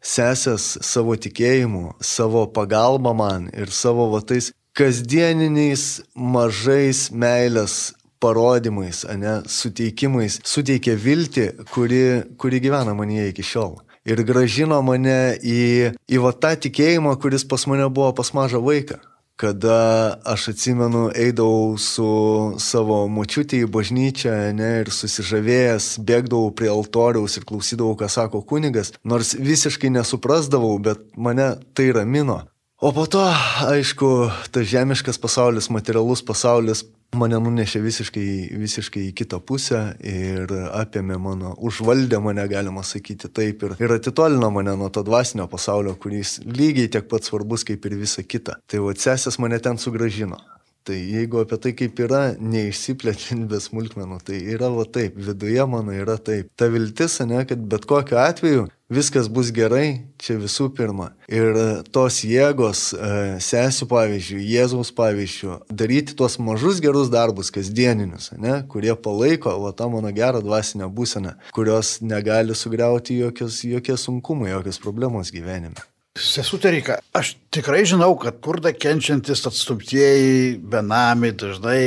sesės 0.00 0.70
savo 0.84 1.16
tikėjimu, 1.20 1.98
savo 2.00 2.46
pagalba 2.48 3.12
man 3.16 3.50
ir 3.52 3.72
savo 3.74 4.06
vatais 4.14 4.52
kasdieniniais 4.78 5.84
mažais 6.14 7.08
meilės 7.10 7.96
parodymais, 8.22 9.04
ne, 9.18 9.40
suteikimais, 9.50 10.38
suteikė 10.46 10.94
viltį, 10.98 11.46
kuri, 11.72 12.02
kuri 12.38 12.60
gyvena 12.62 12.94
manyje 12.94 13.28
iki 13.32 13.46
šiol. 13.46 13.78
Ir 14.08 14.22
gražino 14.24 14.78
mane 14.86 15.36
į, 15.42 15.60
į 16.08 16.20
va 16.22 16.32
tą 16.32 16.54
tikėjimą, 16.62 17.16
kuris 17.20 17.44
pas 17.44 17.66
mane 17.68 17.88
buvo 17.90 18.12
pas 18.16 18.30
mažą 18.34 18.60
vaiką. 18.64 19.00
Kada 19.38 20.18
aš 20.26 20.48
atsimenu, 20.50 21.04
eidavau 21.14 21.76
su 21.78 22.08
savo 22.58 23.04
močiutė 23.06 23.60
į 23.62 23.68
bažnyčią 23.70 24.32
ne, 24.58 24.70
ir 24.82 24.90
susižavėjęs, 24.94 25.92
bėgdavau 26.02 26.50
prie 26.58 26.70
altoriaus 26.72 27.38
ir 27.38 27.46
klausydavau, 27.46 27.94
ką 28.00 28.10
sako 28.10 28.42
kunigas, 28.46 28.94
nors 29.06 29.36
visiškai 29.38 29.92
nesuprasdavau, 29.94 30.72
bet 30.82 31.04
mane 31.14 31.52
tai 31.74 31.90
ramino. 31.94 32.40
O 32.78 32.92
po 32.94 33.08
to, 33.10 33.24
aišku, 33.66 34.08
tas 34.54 34.66
žemiškas 34.70 35.16
pasaulis, 35.18 35.66
materialus 35.74 36.20
pasaulis 36.22 36.84
mane 37.18 37.40
nunešė 37.42 37.80
visiškai, 37.82 38.26
visiškai 38.54 39.02
į 39.08 39.14
kitą 39.18 39.40
pusę 39.42 39.80
ir 40.06 40.52
apėmė 40.78 41.16
mano, 41.18 41.56
užvaldė 41.58 42.20
mane, 42.22 42.44
galima 42.46 42.84
sakyti 42.86 43.32
taip, 43.34 43.64
ir, 43.66 43.74
ir 43.82 43.96
atitolino 43.96 44.52
mane 44.54 44.76
nuo 44.78 44.92
to 44.94 45.02
dvasinio 45.02 45.48
pasaulio, 45.50 45.96
kuris 45.98 46.36
lygiai 46.46 46.86
tiek 46.94 47.10
pat 47.10 47.26
svarbus 47.26 47.66
kaip 47.66 47.90
ir 47.90 47.98
visa 47.98 48.22
kita. 48.22 48.60
Tai 48.70 48.84
va, 48.86 48.94
sesės 48.94 49.40
mane 49.42 49.58
ten 49.58 49.82
sugražino. 49.82 50.38
Tai 50.86 51.02
jeigu 51.02 51.42
apie 51.42 51.58
tai 51.58 51.74
kaip 51.82 51.98
yra, 52.06 52.22
neišsiplečiant 52.38 53.50
be 53.50 53.58
smulkmenų, 53.60 54.22
tai 54.22 54.38
yra 54.54 54.70
va 54.70 54.86
taip, 54.86 55.18
viduje 55.18 55.66
mano 55.66 55.98
yra 55.98 56.14
taip. 56.22 56.54
Ta 56.54 56.70
viltis, 56.70 57.18
ne, 57.26 57.42
kad 57.42 57.66
bet 57.74 57.90
kokiu 57.90 58.22
atveju 58.22 58.68
viskas 58.88 59.28
bus 59.28 59.50
gerai, 59.54 60.08
čia 60.20 60.38
visų 60.40 60.70
pirma. 60.76 61.10
Ir 61.28 61.56
tos 61.92 62.22
jėgos, 62.24 62.90
e, 62.94 63.10
sesių 63.44 63.88
pavyzdžių, 63.90 64.38
Jėzaus 64.48 64.92
pavyzdžių, 64.96 65.58
daryti 65.68 66.16
tuos 66.16 66.38
mažus 66.40 66.80
gerus 66.84 67.12
darbus, 67.12 67.52
kasdieninius, 67.54 68.32
ne, 68.40 68.62
kurie 68.70 68.94
palaiko 68.96 69.54
va, 69.62 69.74
tą 69.76 69.90
mano 69.92 70.12
gerą 70.14 70.42
dvasinę 70.44 70.88
būseną, 70.88 71.36
kurios 71.52 71.98
negali 72.00 72.56
sugriauti 72.56 73.20
jokios, 73.20 73.62
jokie 73.68 73.96
sunkumai, 74.00 74.52
jokios 74.54 74.80
problemos 74.82 75.32
gyvenime. 75.34 75.84
Sesuterika, 76.18 76.96
aš 77.14 77.36
tikrai 77.54 77.84
žinau, 77.86 78.16
kad 78.18 78.40
kurda 78.42 78.72
kenčiantis 78.74 79.44
atstumtieji, 79.46 80.56
benamiai 80.58 81.36
dažnai 81.36 81.82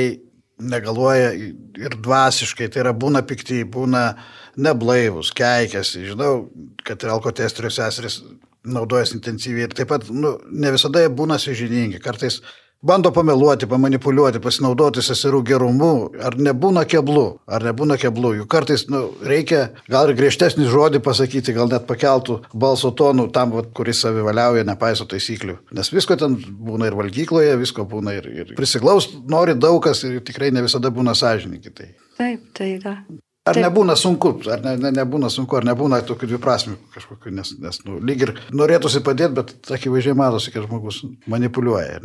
negaluoja 0.62 1.34
ir 1.36 1.98
dvasiškai, 1.98 2.70
tai 2.72 2.86
yra 2.86 2.94
būna 2.96 3.26
pikti, 3.28 3.64
būna 3.68 4.14
neblaivus, 4.58 5.34
keikiasi. 5.38 6.08
Žinau, 6.12 6.48
kad 6.88 7.04
ir 7.04 7.14
alkotesterio 7.14 7.72
seseris 7.74 8.22
naudojasi 8.68 9.18
intensyviai 9.18 9.70
ir 9.70 9.78
taip 9.78 9.90
pat 9.90 10.10
nu, 10.14 10.36
ne 10.52 10.74
visada 10.74 11.02
jie 11.02 11.14
būna 11.14 11.40
sąžiningi. 11.42 12.02
Kartais 12.02 12.42
bando 12.82 13.12
pameluoti, 13.14 13.68
pamanipuliuoti, 13.70 14.42
pasinaudoti 14.42 15.04
seserų 15.06 15.42
gerumu, 15.46 15.92
ar 16.22 16.38
nebūna 16.38 16.84
keblų, 16.90 17.26
ar 17.46 17.66
nebūna 17.70 17.98
keblų. 18.02 18.34
Juk 18.42 18.50
kartais 18.52 18.88
nu, 18.90 19.04
reikia 19.26 19.64
gal 19.90 20.10
ir 20.10 20.18
griežtesnį 20.20 20.68
žodį 20.72 21.02
pasakyti, 21.06 21.56
gal 21.58 21.70
net 21.72 21.88
pakeltų 21.90 22.42
balso 22.54 22.94
tonų 22.98 23.30
tam, 23.36 23.56
vat, 23.58 23.72
kuris 23.78 24.02
savivaliauja, 24.06 24.66
nepaiso 24.68 25.06
taisyklių. 25.10 25.60
Nes 25.78 25.94
visko 25.94 26.18
ten 26.22 26.38
būna 26.38 26.90
ir 26.90 26.98
valgykloje, 26.98 27.58
visko 27.62 27.86
būna 27.90 28.18
ir, 28.18 28.30
ir 28.44 28.56
prisiglaus, 28.58 29.12
nori 29.30 29.58
daug 29.58 29.82
kas 29.86 30.06
ir 30.08 30.22
tikrai 30.26 30.54
ne 30.54 30.66
visada 30.66 30.94
būna 30.94 31.18
sąžininkai. 31.18 31.76
Tai. 31.78 31.92
Taip, 32.18 32.48
tai 32.58 32.74
yra. 32.80 32.98
Ar 33.42 33.58
Taip. 33.58 33.64
nebūna 33.66 33.96
sunku, 33.98 34.36
ar 34.54 34.62
ne, 34.62 34.76
ne, 34.78 34.92
nebūna 34.94 35.30
sunku, 35.34 35.58
ar 35.58 35.66
nebūna 35.66 36.04
tokių 36.06 36.28
dviprasmių 36.30 36.76
kažkokių, 36.94 37.32
nes, 37.34 37.56
nes 37.58 37.80
nu, 37.88 37.98
lyg 37.98 38.28
ir 38.28 38.32
norėtųsi 38.54 39.02
padėti, 39.02 39.34
bet 39.40 39.72
akivaizdžiai 39.78 40.18
matosi, 40.20 40.52
kad 40.54 40.68
žmogus 40.68 41.00
manipuliuoja. 41.32 42.04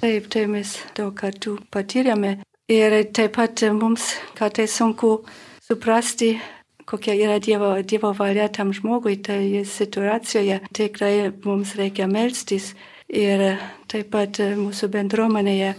Taip, 0.00 0.26
tai 0.34 0.48
mes 0.50 0.72
daug 0.96 1.12
kartų 1.14 1.60
patyrėme. 1.70 2.40
Ir 2.72 2.96
taip 3.14 3.36
pat 3.36 3.60
mums 3.76 4.08
kartais 4.34 4.72
sunku 4.74 5.18
suprasti, 5.62 6.32
kokia 6.88 7.14
yra 7.14 7.36
Dievo, 7.38 7.76
dievo 7.86 8.10
valia 8.16 8.48
tam 8.48 8.72
žmogui, 8.74 9.18
tai 9.22 9.62
situacijoje 9.68 10.58
tikrai 10.74 11.30
mums 11.44 11.76
reikia 11.78 12.08
melstis 12.10 12.72
ir 13.06 13.44
taip 13.86 14.10
pat 14.10 14.40
mūsų 14.58 14.88
bendruomenėje 14.90 15.74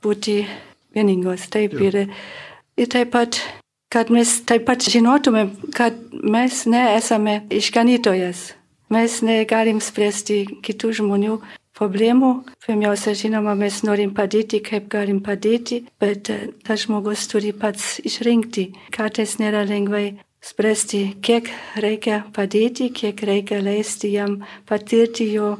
būti 0.00 0.38
vieningos. 0.94 1.50
Taip, 1.52 1.76
ir, 1.82 2.06
ir 2.78 2.90
taip 2.94 3.12
pat, 3.12 3.42
kad 3.94 4.10
mes 4.10 4.40
taip 4.42 4.66
pat 4.66 4.82
žinotume, 4.82 5.48
kad 5.74 5.94
mes 6.10 6.64
nesame 6.66 7.44
išganytojas. 7.54 8.52
Mes 8.90 9.20
negalim 9.22 9.78
spręsti 9.80 10.40
kitų 10.66 10.90
žmonių 10.98 11.36
problemų. 11.78 12.30
Pirmiausia, 12.66 13.14
žinoma, 13.18 13.54
mes 13.58 13.80
norim 13.86 14.10
padėti, 14.14 14.60
kaip 14.66 14.88
galim 14.90 15.20
padėti, 15.24 15.84
bet 16.02 16.30
eh, 16.34 16.48
tas 16.66 16.84
žmogus 16.86 17.26
turi 17.30 17.52
pats 17.54 18.00
išrinkti. 18.02 18.72
Kartais 18.94 19.36
nėra 19.38 19.64
lengvai 19.68 20.16
spręsti, 20.44 21.02
kiek 21.24 21.50
reikia 21.80 22.22
padėti, 22.34 22.90
kiek 22.94 23.22
reikia 23.26 23.60
leisti 23.62 24.10
jam 24.14 24.40
patirti 24.68 25.28
jo 25.32 25.54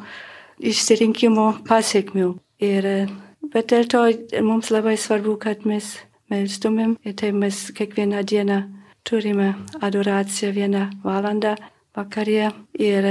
išsirinkimo 0.59 1.49
pasiekmių. 1.71 2.33
Ir, 2.63 2.91
eh, 2.91 3.15
bet 3.55 3.71
dėl 3.71 3.89
to 3.91 4.05
mums 4.43 4.75
labai 4.75 4.99
svarbu, 4.99 5.39
kad 5.39 5.67
mes 5.67 5.95
melstumėm 6.35 6.99
ir 7.07 7.15
tai 7.21 7.31
mes 7.33 7.69
kiekvieną 7.77 8.27
dieną 8.27 8.59
turime 9.05 9.55
adoraciją 9.81 10.53
vieną 10.59 10.89
valandą 11.05 11.55
vakarė 11.95 12.51
ir 12.81 13.07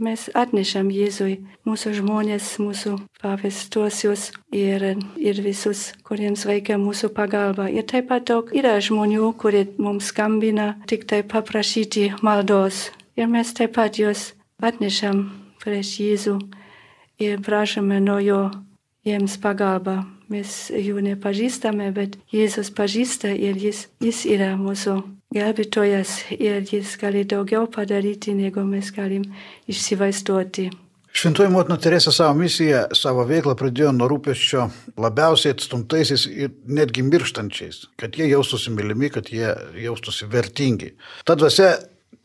mes 0.00 0.28
atnešam 0.38 0.90
Jėzui 0.92 1.40
mūsų 1.68 1.92
žmonės, 1.98 2.46
mūsų 2.62 2.94
pavestuosius 3.20 4.30
ir, 4.54 4.84
ir 5.18 5.40
visus, 5.44 5.90
kuriems 6.06 6.46
reikia 6.48 6.78
mūsų 6.80 7.10
pagalba. 7.16 7.68
Ir 7.68 7.84
taip 7.90 8.08
pat 8.12 8.28
daug 8.30 8.52
yra 8.56 8.78
žmonių, 8.80 9.32
kurie 9.40 9.66
mums 9.78 10.12
skambina 10.12 10.74
tik 10.90 11.06
tai 11.10 11.22
paprašyti 11.26 12.10
maldos. 12.22 12.88
Ir 13.18 13.28
mes 13.28 13.52
taip 13.56 13.74
pat 13.76 13.98
juos 14.00 14.30
atnešam 14.62 15.26
prieš 15.60 15.98
Jėzų 16.00 16.38
ir 17.20 17.42
prašome 17.44 18.00
nuo 18.00 18.20
jo 18.22 18.42
jiems 19.04 19.36
pagalbą. 19.42 20.19
Mes 20.30 20.50
jų 20.70 21.00
nepažįstame, 21.02 21.88
bet 21.94 22.14
Jėzus 22.30 22.70
pažįsta 22.70 23.32
ir 23.34 23.56
jis, 23.58 23.88
jis 23.98 24.22
yra 24.30 24.52
mūsų 24.60 25.00
gelbėtojas 25.34 26.12
ir 26.36 26.62
jis 26.70 26.92
gali 27.00 27.24
daugiau 27.26 27.66
padaryti, 27.70 28.36
negu 28.38 28.62
mes 28.66 28.92
galim 28.94 29.26
įsivaizduoti. 29.70 30.68
Šventoji 31.10 31.50
motina 31.50 31.74
Teresė 31.82 32.12
savo 32.14 32.36
misiją, 32.38 32.84
savo 32.94 33.24
veiklą 33.26 33.56
pradėjo 33.58 33.90
nuo 33.96 34.06
rūpeščio 34.12 34.68
labiausiai 35.02 35.56
atstumtaisiais 35.56 36.28
ir 36.30 36.52
netgi 36.70 37.02
mirštančiais, 37.02 37.88
kad 37.98 38.14
jie 38.14 38.28
jaustųsi 38.30 38.70
mylimi, 38.76 39.10
kad 39.10 39.32
jie 39.34 39.50
jaustųsi 39.82 40.30
vertingi. 40.30 40.92
Ta 41.26 41.34
dvasia 41.34 41.72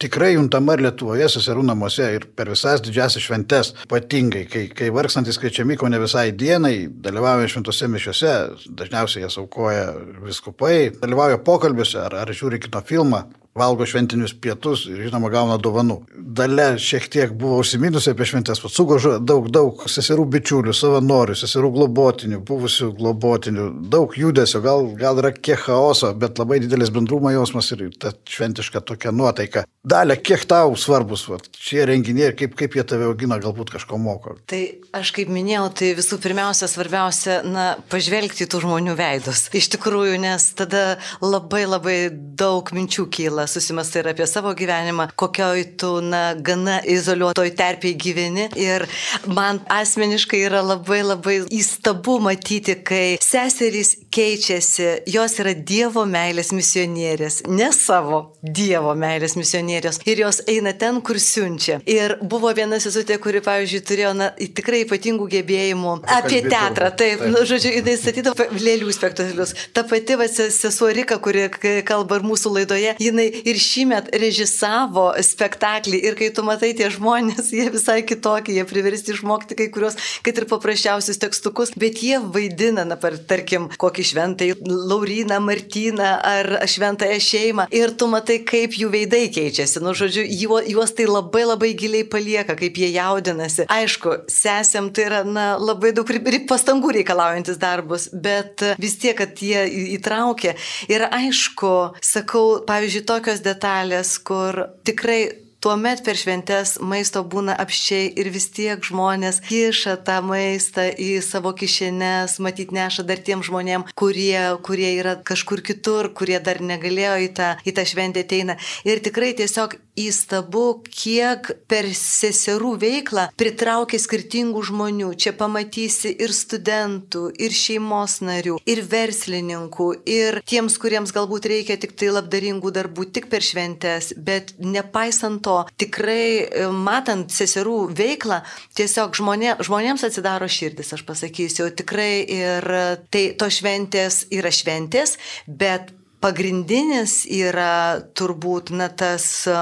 tikrai 0.01 0.33
juntama 0.35 0.75
ir 0.75 0.83
Lietuvoje, 0.85 1.27
seserų 1.31 1.63
namuose 1.69 2.07
ir 2.17 2.27
per 2.35 2.49
visas 2.51 2.83
didžiasias 2.83 3.23
šventes, 3.25 3.71
ypatingai, 3.87 4.43
kai, 4.51 4.65
kai 4.75 4.91
vargstantis 4.95 5.39
kviečiami 5.41 5.77
ko 5.79 5.89
ne 5.91 6.01
visai 6.01 6.27
dienai, 6.35 6.75
dalyvauja 6.89 7.49
šventose 7.51 7.89
mišiuose, 7.91 8.35
dažniausiai 8.81 9.25
jas 9.25 9.39
aukoja 9.41 9.87
viskupai, 10.25 10.91
dalyvauja 11.01 11.41
pokalbiuose 11.45 12.01
ar, 12.03 12.19
ar 12.25 12.35
žiūri 12.35 12.61
kito 12.65 12.83
filmą 12.85 13.25
valgo 13.55 13.85
šventinius 13.88 14.33
pietus 14.41 14.81
ir, 14.89 14.97
žinoma, 15.05 15.29
gauna 15.31 15.55
dovanų. 15.55 16.01
Dalia 16.35 16.74
šiek 16.81 17.05
tiek 17.07 17.31
buvo 17.39 17.62
užsiminusi 17.62 18.12
apie 18.12 18.25
šventės, 18.27 18.59
pats 18.59 18.75
sugožo 18.75 19.13
daug, 19.24 19.47
daug 19.47 19.85
seserų 19.88 20.25
bičiulių, 20.33 20.74
savanorių, 20.75 21.38
seserų 21.39 21.69
globotinių, 21.77 22.41
buvusių 22.50 22.89
globotinių, 22.97 23.69
daug 23.93 24.17
judesio, 24.19 24.59
gal, 24.65 24.89
gal 25.00 25.21
yra 25.24 25.31
kiek 25.31 25.62
chaoso, 25.69 26.12
bet 26.19 26.41
labai 26.41 26.59
didelis 26.65 26.91
bendrumo 26.91 27.31
jausmas 27.31 27.71
ir 27.71 27.85
ta 27.95 28.12
šventiška 28.12 28.81
tokia 28.83 29.15
nuotaika. 29.15 29.63
Dalia, 29.88 30.17
kiek 30.19 30.43
tau 30.50 30.75
svarbus 30.75 31.24
va, 31.29 31.39
šie 31.55 31.85
renginiai 31.88 32.33
ir 32.33 32.35
kaip, 32.35 32.57
kaip 32.59 32.75
jie 32.75 32.83
tave 32.83 33.07
augina, 33.07 33.39
galbūt 33.39 33.71
kažko 33.77 34.01
moko? 34.01 34.35
Tai 34.51 34.62
aš 35.00 35.13
kaip 35.15 35.31
minėjau, 35.31 35.69
tai 35.79 35.93
visų 35.95 36.19
pirmiausia, 36.25 36.67
svarbiausia, 36.67 37.39
na, 37.47 37.65
pažvelgti 37.88 38.50
tų 38.51 38.65
žmonių 38.65 38.97
veidus. 39.00 39.45
Iš 39.55 39.71
tikrųjų, 39.77 40.19
nes 40.25 40.51
tada 40.59 40.83
labai 41.24 41.63
labai 41.69 41.97
daug 42.12 42.75
minčių 42.75 43.07
kyla 43.13 43.44
susimastai 43.49 44.03
ir 44.03 44.11
apie 44.11 44.27
savo 44.29 44.53
gyvenimą, 44.57 45.09
kokioj 45.19 45.63
tu, 45.79 45.91
na, 46.05 46.35
gana 46.35 46.79
izoliuotoj 46.81 47.51
terpiai 47.57 47.95
gyveni. 47.99 48.49
Ir 48.59 48.85
man 49.27 49.61
asmeniškai 49.71 50.43
yra 50.47 50.61
labai 50.65 51.01
labai 51.05 51.37
įstabu 51.55 52.19
matyti, 52.23 52.77
kai 52.85 53.17
seserys 53.23 53.95
keičiasi, 54.15 54.89
jos 55.11 55.39
yra 55.41 55.55
Dievo 55.55 56.05
meilės 56.09 56.51
misionierės, 56.55 57.41
ne 57.49 57.71
savo 57.75 58.21
Dievo 58.43 58.93
meilės 58.97 59.35
misionierės. 59.39 60.01
Ir 60.05 60.21
jos 60.25 60.41
eina 60.51 60.75
ten, 60.77 61.01
kur 61.05 61.19
siunčia. 61.21 61.79
Ir 61.89 62.17
buvo 62.21 62.51
viena 62.55 62.79
sesutė, 62.83 63.17
kuri, 63.21 63.41
pavyzdžiui, 63.45 63.83
turėjo 63.89 64.13
na, 64.17 64.31
tikrai 64.35 64.83
ypatingų 64.85 65.27
gebėjimų 65.35 65.97
apie 66.15 66.43
teatrą. 66.45 66.91
Taip, 66.95 67.19
taip. 67.19 67.31
Nu, 67.33 67.43
žodžiu, 67.47 67.71
jinai 67.79 67.95
statydavo 67.99 68.47
lėlių 68.59 68.93
spektaklius. 68.95 69.55
Ta 69.75 69.83
pati 69.87 70.17
va, 70.19 70.27
sesuo 70.29 70.89
Rika, 70.95 71.17
kuri 71.23 71.47
kalba 71.87 72.19
ir 72.19 72.27
mūsų 72.27 72.53
laidoje, 72.59 72.95
jinai 73.01 73.27
ir 73.44 73.60
šįmet 73.60 74.12
režisavo 74.22 75.08
spektaklį 75.24 76.00
ir 76.10 76.18
kai 76.20 76.30
tu 76.36 76.46
matai 76.46 76.74
tie 76.77 76.89
žmonės, 76.94 77.51
jie 77.56 77.68
visai 77.74 78.01
kitokie, 78.08 78.56
jie 78.58 78.65
priversti 78.68 79.15
išmokti 79.15 79.58
kai 79.60 79.70
kurios, 79.74 79.98
kad 80.25 80.38
ir 80.38 80.48
paprasčiausius 80.50 81.20
tekstukus, 81.22 81.74
bet 81.80 82.01
jie 82.04 82.20
vaidina, 82.20 82.86
na, 82.88 82.98
par, 83.00 83.18
tarkim, 83.30 83.68
kokį 83.82 84.08
šventai 84.12 84.51
Lauriną, 84.65 85.39
Martyną 85.46 86.12
ar 86.25 86.51
šventąją 86.70 87.20
šeimą 87.22 87.67
ir 87.76 87.93
tu 87.98 88.10
matai, 88.12 88.39
kaip 88.48 88.78
jų 88.80 88.91
veidai 88.93 89.26
keičiasi. 89.34 89.82
Nu, 89.84 89.95
žodžiu, 89.98 90.26
juos 90.71 90.95
tai 90.95 91.08
labai 91.10 91.45
labai 91.45 91.74
giliai 91.78 92.06
palieka, 92.08 92.56
kaip 92.60 92.80
jie 92.80 92.91
jaudinasi. 92.95 93.67
Aišku, 93.71 94.15
sesėm 94.32 94.91
tai 94.95 95.08
yra, 95.10 95.21
na, 95.28 95.48
labai 95.62 95.93
daug 95.95 96.10
pastangų 96.50 96.93
reikalaujantis 97.00 97.60
darbus, 97.62 98.08
bet 98.13 98.63
vis 98.82 98.98
tiek, 99.02 99.15
kad 99.17 99.39
jie 99.41 99.65
įtraukia. 99.95 100.56
Ir 100.91 101.06
aišku, 101.08 101.74
sakau, 102.04 102.62
pavyzdžiui, 102.67 103.06
tokios 103.25 103.41
detalės, 103.41 104.19
kur 104.21 104.67
tikrai 104.85 105.45
Tuomet 105.65 106.03
per 106.05 106.13
šventes 106.13 106.75
maisto 106.77 107.23
būna 107.25 107.55
apščiai 107.57 108.11
ir 108.21 108.27
vis 108.29 108.45
tiek 108.53 108.83
žmonės 108.85 109.39
kiša 109.47 109.95
tą 110.05 110.19
maistą 110.21 110.83
į 110.93 111.23
savo 111.25 111.55
kišenes, 111.57 112.35
matyt 112.38 112.69
neša 112.75 113.01
dar 113.09 113.17
tiem 113.17 113.41
žmonėm, 113.41 113.88
kurie, 113.97 114.38
kurie 114.61 114.91
yra 114.99 115.15
kažkur 115.25 115.63
kitur, 115.65 116.11
kurie 116.13 116.38
dar 116.38 116.61
negalėjo 116.61 117.15
į 117.25 117.31
tą, 117.39 117.49
į 117.65 117.73
tą 117.79 117.88
šventę 117.89 118.21
ateina. 118.27 118.59
Ir 118.85 119.01
tikrai 119.01 119.31
tiesiog 119.41 119.73
įstabu, 119.99 120.84
kiek 120.86 121.51
per 121.69 121.88
seserų 121.95 122.75
veiklą 122.81 123.27
pritraukia 123.39 123.99
skirtingų 124.01 124.63
žmonių. 124.69 125.12
Čia 125.19 125.34
pamatysi 125.38 126.12
ir 126.21 126.34
studentų, 126.36 127.27
ir 127.41 127.55
šeimos 127.55 128.19
narių, 128.25 128.60
ir 128.67 128.84
verslininkų, 128.91 129.89
ir 130.10 130.39
tiems, 130.47 130.77
kuriems 130.81 131.13
galbūt 131.15 131.49
reikia 131.51 131.79
tik 131.81 131.95
tai 131.99 132.12
labdaringų 132.13 132.73
darbų 132.75 133.08
tik 133.15 133.29
per 133.31 133.45
šventes, 133.45 134.13
bet 134.17 134.55
nepaisant 134.60 135.43
to, 135.45 135.58
tikrai 135.79 136.45
e, 136.45 136.67
matant 136.71 137.31
seserų 137.34 137.89
veiklą, 137.95 138.41
tiesiog 138.77 139.15
žmonė, 139.17 139.55
žmonėms 139.65 140.05
atsidaro 140.08 140.49
širdis, 140.51 140.93
aš 140.95 141.05
pasakysiu, 141.08 141.69
tikrai 141.75 142.23
ir 142.23 142.71
tai 143.12 143.27
to 143.39 143.51
šventės 143.51 144.25
yra 144.34 144.51
šventės, 144.53 145.17
bet 145.47 145.93
pagrindinis 146.25 147.19
yra 147.29 148.01
turbūt, 148.17 148.71
na, 148.73 148.88
tas 148.89 149.25
e, 149.45 149.55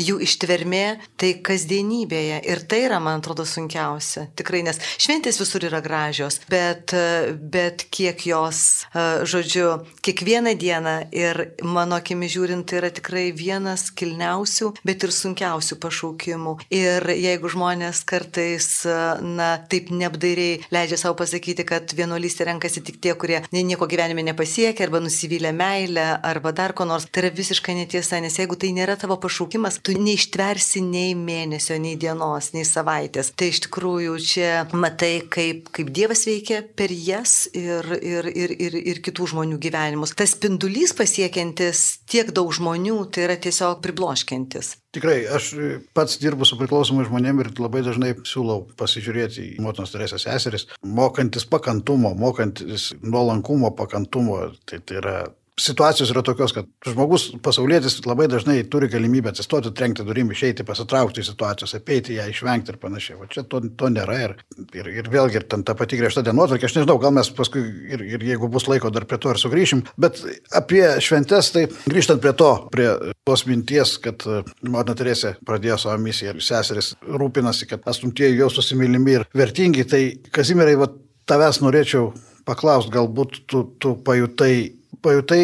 jų 0.00 0.16
ištvermė, 0.24 0.84
tai 1.20 1.34
kasdienybėje. 1.44 2.38
Ir 2.48 2.62
tai 2.70 2.82
yra, 2.86 3.00
man 3.04 3.20
atrodo, 3.20 3.44
sunkiausia. 3.48 4.26
Tikrai, 4.38 4.62
nes 4.64 4.80
šventės 5.02 5.40
visur 5.42 5.66
yra 5.68 5.82
gražios, 5.84 6.40
bet, 6.48 6.94
e, 6.96 7.34
bet 7.36 7.84
kiek 7.92 8.24
jos, 8.30 8.86
e, 8.88 9.04
žodžiu, 9.28 9.68
kiekvieną 10.06 10.54
dieną 10.56 10.94
ir 11.12 11.42
mano 11.66 11.98
akimi 12.00 12.30
žiūrint, 12.32 12.64
tai 12.70 12.80
yra 12.80 12.92
tikrai 12.96 13.26
vienas 13.36 13.90
kilniausių, 13.92 14.72
bet 14.88 15.04
ir 15.04 15.12
sunkiausių 15.12 15.80
pašaukimų. 15.84 16.56
Ir 16.72 17.10
jeigu 17.12 17.52
žmonės 17.52 18.00
kartais, 18.08 18.70
na, 18.86 19.50
taip 19.68 19.92
neapdairiai 19.92 20.62
leidžia 20.72 21.00
savo 21.00 21.18
pasakyti, 21.20 21.66
kad 21.68 21.92
vienuolystė 21.96 22.48
renkasi 22.48 22.84
tik 22.86 23.02
tie, 23.04 23.12
kurie 23.18 23.42
nieko 23.52 23.88
gyvenime 23.90 24.24
nepasiekia 24.24 24.86
arba 24.86 25.02
nusivylę 25.04 25.52
meilę, 25.56 26.05
arba 26.22 26.52
dar 26.56 26.74
ko 26.76 26.86
nors. 26.88 27.06
Tai 27.10 27.24
yra 27.24 27.32
visiškai 27.34 27.76
netiesa, 27.78 28.20
nes 28.22 28.38
jeigu 28.38 28.58
tai 28.60 28.72
nėra 28.76 28.96
tavo 29.00 29.18
pašaukimas, 29.22 29.80
tu 29.84 29.96
neištversi 29.98 30.82
nei 30.84 31.14
mėnesio, 31.18 31.78
nei 31.82 31.96
dienos, 32.00 32.52
nei 32.56 32.66
savaitės. 32.68 33.32
Tai 33.36 33.50
iš 33.52 33.64
tikrųjų 33.66 34.16
čia 34.22 34.50
matai, 34.76 35.20
kaip, 35.32 35.70
kaip 35.76 35.92
Dievas 35.96 36.26
veikia 36.28 36.62
per 36.76 36.94
jas 36.94 37.46
ir, 37.56 37.90
ir, 38.00 38.30
ir, 38.32 38.56
ir, 38.68 38.80
ir 38.94 39.02
kitų 39.04 39.30
žmonių 39.34 39.60
gyvenimus. 39.62 40.16
Tas 40.16 40.36
spindulys 40.36 40.94
pasiekiantis 40.96 41.86
tiek 42.10 42.32
daug 42.34 42.52
žmonių, 42.54 43.02
tai 43.12 43.28
yra 43.28 43.38
tiesiog 43.40 43.80
pribloškiantis. 43.84 44.76
Tikrai, 44.96 45.26
aš 45.28 45.50
pats 45.92 46.16
dirbu 46.22 46.46
su 46.48 46.56
priklausomai 46.56 47.04
žmonėmis 47.04 47.50
ir 47.50 47.58
labai 47.60 47.82
dažnai 47.84 48.14
siūlau 48.24 48.62
pasižiūrėti 48.80 49.42
į 49.56 49.64
motinos 49.64 49.92
Teresės 49.92 50.24
seseris, 50.24 50.64
mokantis 50.80 51.44
pakantumo, 51.52 52.14
mokantis 52.16 52.94
nuolankumo, 53.04 53.74
pakantumo. 53.76 54.38
Tai, 54.64 54.80
tai 54.80 54.96
yra 55.02 55.18
situacijos 55.60 56.10
yra 56.12 56.22
tokios, 56.22 56.52
kad 56.52 56.66
žmogus 56.84 57.30
pasaulietis 57.42 57.98
labai 58.06 58.26
dažnai 58.28 58.58
turi 58.70 58.88
galimybę 58.92 59.30
atsistoti, 59.32 59.72
trenkti 59.76 60.04
durim, 60.04 60.30
išeiti, 60.32 60.66
pasitraukti 60.68 61.22
iš 61.22 61.30
situacijos, 61.30 61.74
apeiti 61.78 62.18
ją, 62.18 62.26
išvengti 62.30 62.74
ir 62.74 62.78
panašiai. 62.82 63.16
O 63.22 63.28
čia 63.30 63.44
to, 63.48 63.62
to 63.78 63.88
nėra 63.92 64.18
ir, 64.24 64.36
ir, 64.76 64.90
ir 65.00 65.08
vėlgi 65.12 65.40
ir 65.40 65.46
ten 65.48 65.64
ta 65.66 65.74
pati 65.78 65.96
griežta 66.00 66.24
dienotvarkė, 66.26 66.68
aš 66.68 66.76
nežinau, 66.76 66.98
gal 67.00 67.14
mes 67.16 67.32
paskui 67.36 67.64
ir, 67.96 68.04
ir 68.04 68.26
jeigu 68.28 68.50
bus 68.52 68.68
laiko 68.68 68.92
dar 68.92 69.08
prie 69.08 69.20
to 69.22 69.32
ir 69.32 69.40
sugrįšim, 69.40 69.82
bet 70.00 70.20
apie 70.60 70.84
šventes, 71.04 71.50
tai 71.56 71.66
grįžtant 71.88 72.20
prie 72.20 72.36
to, 72.36 72.52
prie 72.72 72.90
tos 73.24 73.46
minties, 73.48 73.96
kad 74.04 74.28
e, 74.28 74.42
Motina 74.68 74.96
Teresė 74.98 75.34
pradėjo 75.46 75.80
savo 75.86 75.96
misiją 76.04 76.36
ir 76.36 76.44
seseris 76.44 76.92
rūpinasi, 77.00 77.68
kad 77.72 77.88
astumtieji 77.88 78.42
jaustųsi 78.42 78.76
mylimi 78.76 79.20
ir 79.20 79.28
vertingi, 79.36 79.88
tai 79.88 80.02
Kazimirai, 80.36 80.76
va, 80.80 80.92
tavęs 81.26 81.62
norėčiau 81.64 82.10
paklausti, 82.46 82.92
galbūt 82.94 83.40
tu, 83.50 83.64
tu 83.82 83.96
pajutai 84.06 84.76
pajutai 85.06 85.40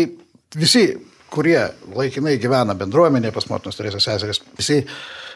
visi, 0.59 0.87
kurie 1.33 1.61
laikinai 1.97 2.37
gyvena 2.43 2.77
bendruomenėje 2.79 3.35
pas 3.35 3.49
motinos 3.49 3.79
Teresės 3.79 4.11
seseris, 4.11 4.43
visi 4.59 4.83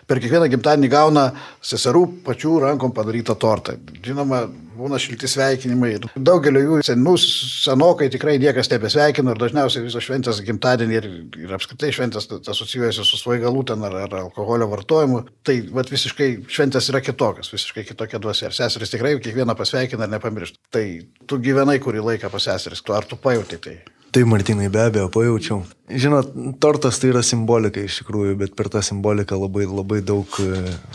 per 0.07 0.21
kiekvieną 0.23 0.47
gimtadienį 0.53 0.91
gauna 0.93 1.25
seserų 1.65 2.05
pačių 2.27 2.61
rankom 2.63 2.93
padarytą 2.95 3.35
tortą. 3.43 3.75
Žinoma, 4.05 4.45
būna 4.77 5.01
šilti 5.03 5.29
sveikinimai 5.31 5.95
daugelio 6.15 6.63
jų 6.63 6.77
senų, 6.87 7.15
senokai 7.23 8.07
tikrai 8.13 8.37
niekas 8.43 8.71
nebesveikina 8.71 9.33
ir 9.33 9.41
dažniausiai 9.41 9.87
visos 9.87 10.05
šventės 10.07 10.43
gimtadienį 10.47 10.99
ir, 11.01 11.09
ir 11.47 11.57
apskritai 11.57 11.91
šventės 11.97 12.29
asocijuojasi 12.37 13.07
su 13.09 13.19
svaigalų 13.19 13.65
ten 13.73 13.83
ar, 13.89 13.99
ar 14.05 14.17
alkoholio 14.21 14.71
vartojimu. 14.71 15.25
Tai 15.47 15.59
vat, 15.75 15.91
visiškai 15.91 16.31
šventės 16.45 16.93
yra 16.93 17.03
kitokios, 17.03 17.51
visiškai 17.55 17.87
kitokia 17.91 18.23
duosė. 18.23 18.51
Ir 18.51 18.59
seseris 18.61 18.95
tikrai 18.95 19.17
kiekvieną 19.19 19.59
pasveikina 19.59 20.07
ir 20.07 20.15
nepamiršta. 20.15 20.63
Tai 20.77 20.87
tu 21.27 21.43
gyvenai 21.43 21.81
kurį 21.83 22.05
laiką 22.13 22.31
pas 22.31 22.51
seseris, 22.53 22.85
tu 22.85 22.95
ar 22.95 23.09
tu 23.09 23.19
pajauti 23.19 23.63
tai? 23.65 23.79
Tai 24.17 24.25
Martinai 24.25 24.71
be 24.73 24.81
abejo 24.81 25.11
pajaučiau. 25.13 25.59
Žinot, 25.93 26.31
tortas 26.57 26.97
tai 26.97 27.11
yra 27.11 27.21
simbolika 27.21 27.83
iš 27.85 27.99
tikrųjų, 28.01 28.39
bet 28.41 28.55
per 28.57 28.71
tą 28.73 28.81
simboliką 28.81 29.37
labai, 29.37 29.67
labai 29.69 29.99
daug, 30.09 30.39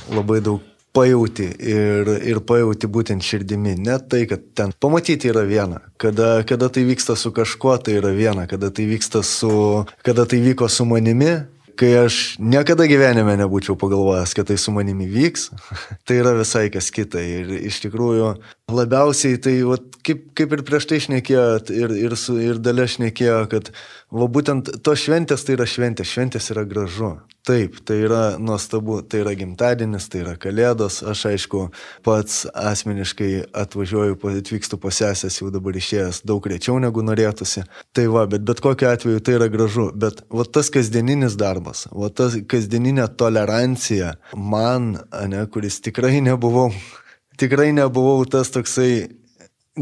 labai 0.09 0.39
daug 0.41 0.63
pajauti 0.89 1.45
ir, 1.61 2.09
ir 2.25 2.39
pajauti 2.41 2.89
būtent 2.89 3.21
širdimi. 3.21 3.75
Ne 3.77 3.99
tai, 4.01 4.23
kad 4.25 4.47
ten 4.57 4.73
pamatyti 4.73 5.29
yra 5.29 5.45
viena. 5.45 5.83
Kada, 6.01 6.31
kada 6.49 6.71
tai 6.73 6.87
vyksta 6.89 7.13
su 7.13 7.29
kažkuo, 7.29 7.75
tai 7.85 7.99
yra 7.99 8.09
viena. 8.17 8.47
Kada 8.49 8.73
tai 8.73 8.87
vyksta 8.89 9.21
su, 9.21 9.53
kada 10.01 10.25
tai 10.25 10.41
vyko 10.41 10.65
su 10.65 10.89
manimi, 10.89 11.35
kai 11.79 11.91
aš 12.03 12.17
niekada 12.41 12.87
gyvenime 12.89 13.35
nebūčiau 13.39 13.77
pagalvojęs, 13.79 14.33
kad 14.37 14.49
tai 14.49 14.57
su 14.61 14.73
manimi 14.75 15.07
vyks, 15.11 15.49
tai 16.07 16.19
yra 16.21 16.33
visai 16.37 16.67
kas 16.73 16.91
kita. 16.93 17.21
Ir 17.21 17.53
iš 17.61 17.81
tikrųjų 17.85 18.33
labiausiai 18.71 19.39
tai, 19.43 19.57
vat, 19.67 19.85
kaip, 20.05 20.29
kaip 20.37 20.55
ir 20.57 20.65
prieš 20.67 20.89
tai 20.91 21.01
šnekėjot, 21.05 21.73
ir, 21.75 21.95
ir, 22.07 22.17
su, 22.19 22.37
ir 22.41 22.61
dalė 22.63 22.87
šnekėjo, 22.91 23.41
kad 23.51 23.71
va, 24.11 24.27
būtent 24.27 24.69
tos 24.83 25.05
šventės 25.05 25.45
tai 25.47 25.55
yra 25.57 25.67
šventės, 25.69 26.11
šventės 26.11 26.51
yra 26.53 26.65
gražu. 26.67 27.15
Taip, 27.47 27.79
tai 27.89 27.95
yra 28.03 28.35
nuostabu, 28.37 28.99
tai 29.01 29.23
yra 29.23 29.31
gimtadienis, 29.33 30.05
tai 30.13 30.19
yra 30.21 30.35
kalėdos, 30.37 30.99
aš 31.09 31.23
aišku 31.31 31.63
pats 32.05 32.43
asmeniškai 32.53 33.47
atvažiuoju, 33.63 34.19
atvykstu 34.29 34.77
pas 34.81 34.99
sesės 35.01 35.39
jau 35.39 35.49
dabar 35.53 35.79
išėjęs 35.79 36.21
daug 36.29 36.45
rečiau 36.45 36.77
negu 36.83 37.01
norėtųsi. 37.01 37.63
Tai 37.97 38.05
va, 38.13 38.27
bet 38.29 38.45
bet 38.45 38.61
kokiu 38.61 38.91
atveju 38.91 39.23
tai 39.25 39.39
yra 39.39 39.49
gražu, 39.49 39.87
bet 39.97 40.21
va 40.29 40.45
tas 40.45 40.69
kasdieninis 40.69 41.39
darbas, 41.39 41.87
va 41.89 42.11
tas 42.13 42.37
kasdieninė 42.37 43.07
tolerancija 43.17 44.13
man, 44.37 44.99
ne, 45.33 45.41
kuris 45.49 45.81
tikrai 45.81 46.19
nebuvau, 46.21 46.69
tikrai 47.41 47.71
nebuvau 47.73 48.21
tas 48.29 48.53
toksai 48.53 48.91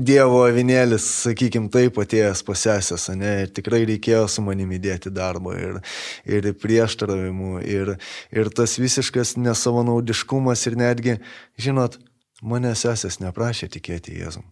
Dievo 0.06 0.44
avinėlis, 0.48 1.06
sakykim, 1.26 1.70
taip 1.74 1.98
atėjęs 2.02 2.44
pasesęs, 2.48 3.08
ne, 3.20 3.32
ir 3.44 3.54
tikrai 3.56 3.82
reikėjo 3.90 4.26
su 4.32 4.44
manimi 4.46 4.80
dėti 4.82 5.12
darbo 5.14 5.54
ir, 5.58 5.80
ir 6.28 6.50
prieštaravimų, 6.62 7.62
ir, 7.68 7.96
ir 8.36 8.52
tas 8.56 8.78
visiškas 8.82 9.36
nesavanaudiškumas 9.40 10.66
ir 10.70 10.78
netgi, 10.80 11.18
žinot, 11.60 12.00
mane 12.42 12.76
sesės 12.76 13.20
neprašė 13.24 13.70
tikėti 13.76 14.20
Jėzum. 14.20 14.46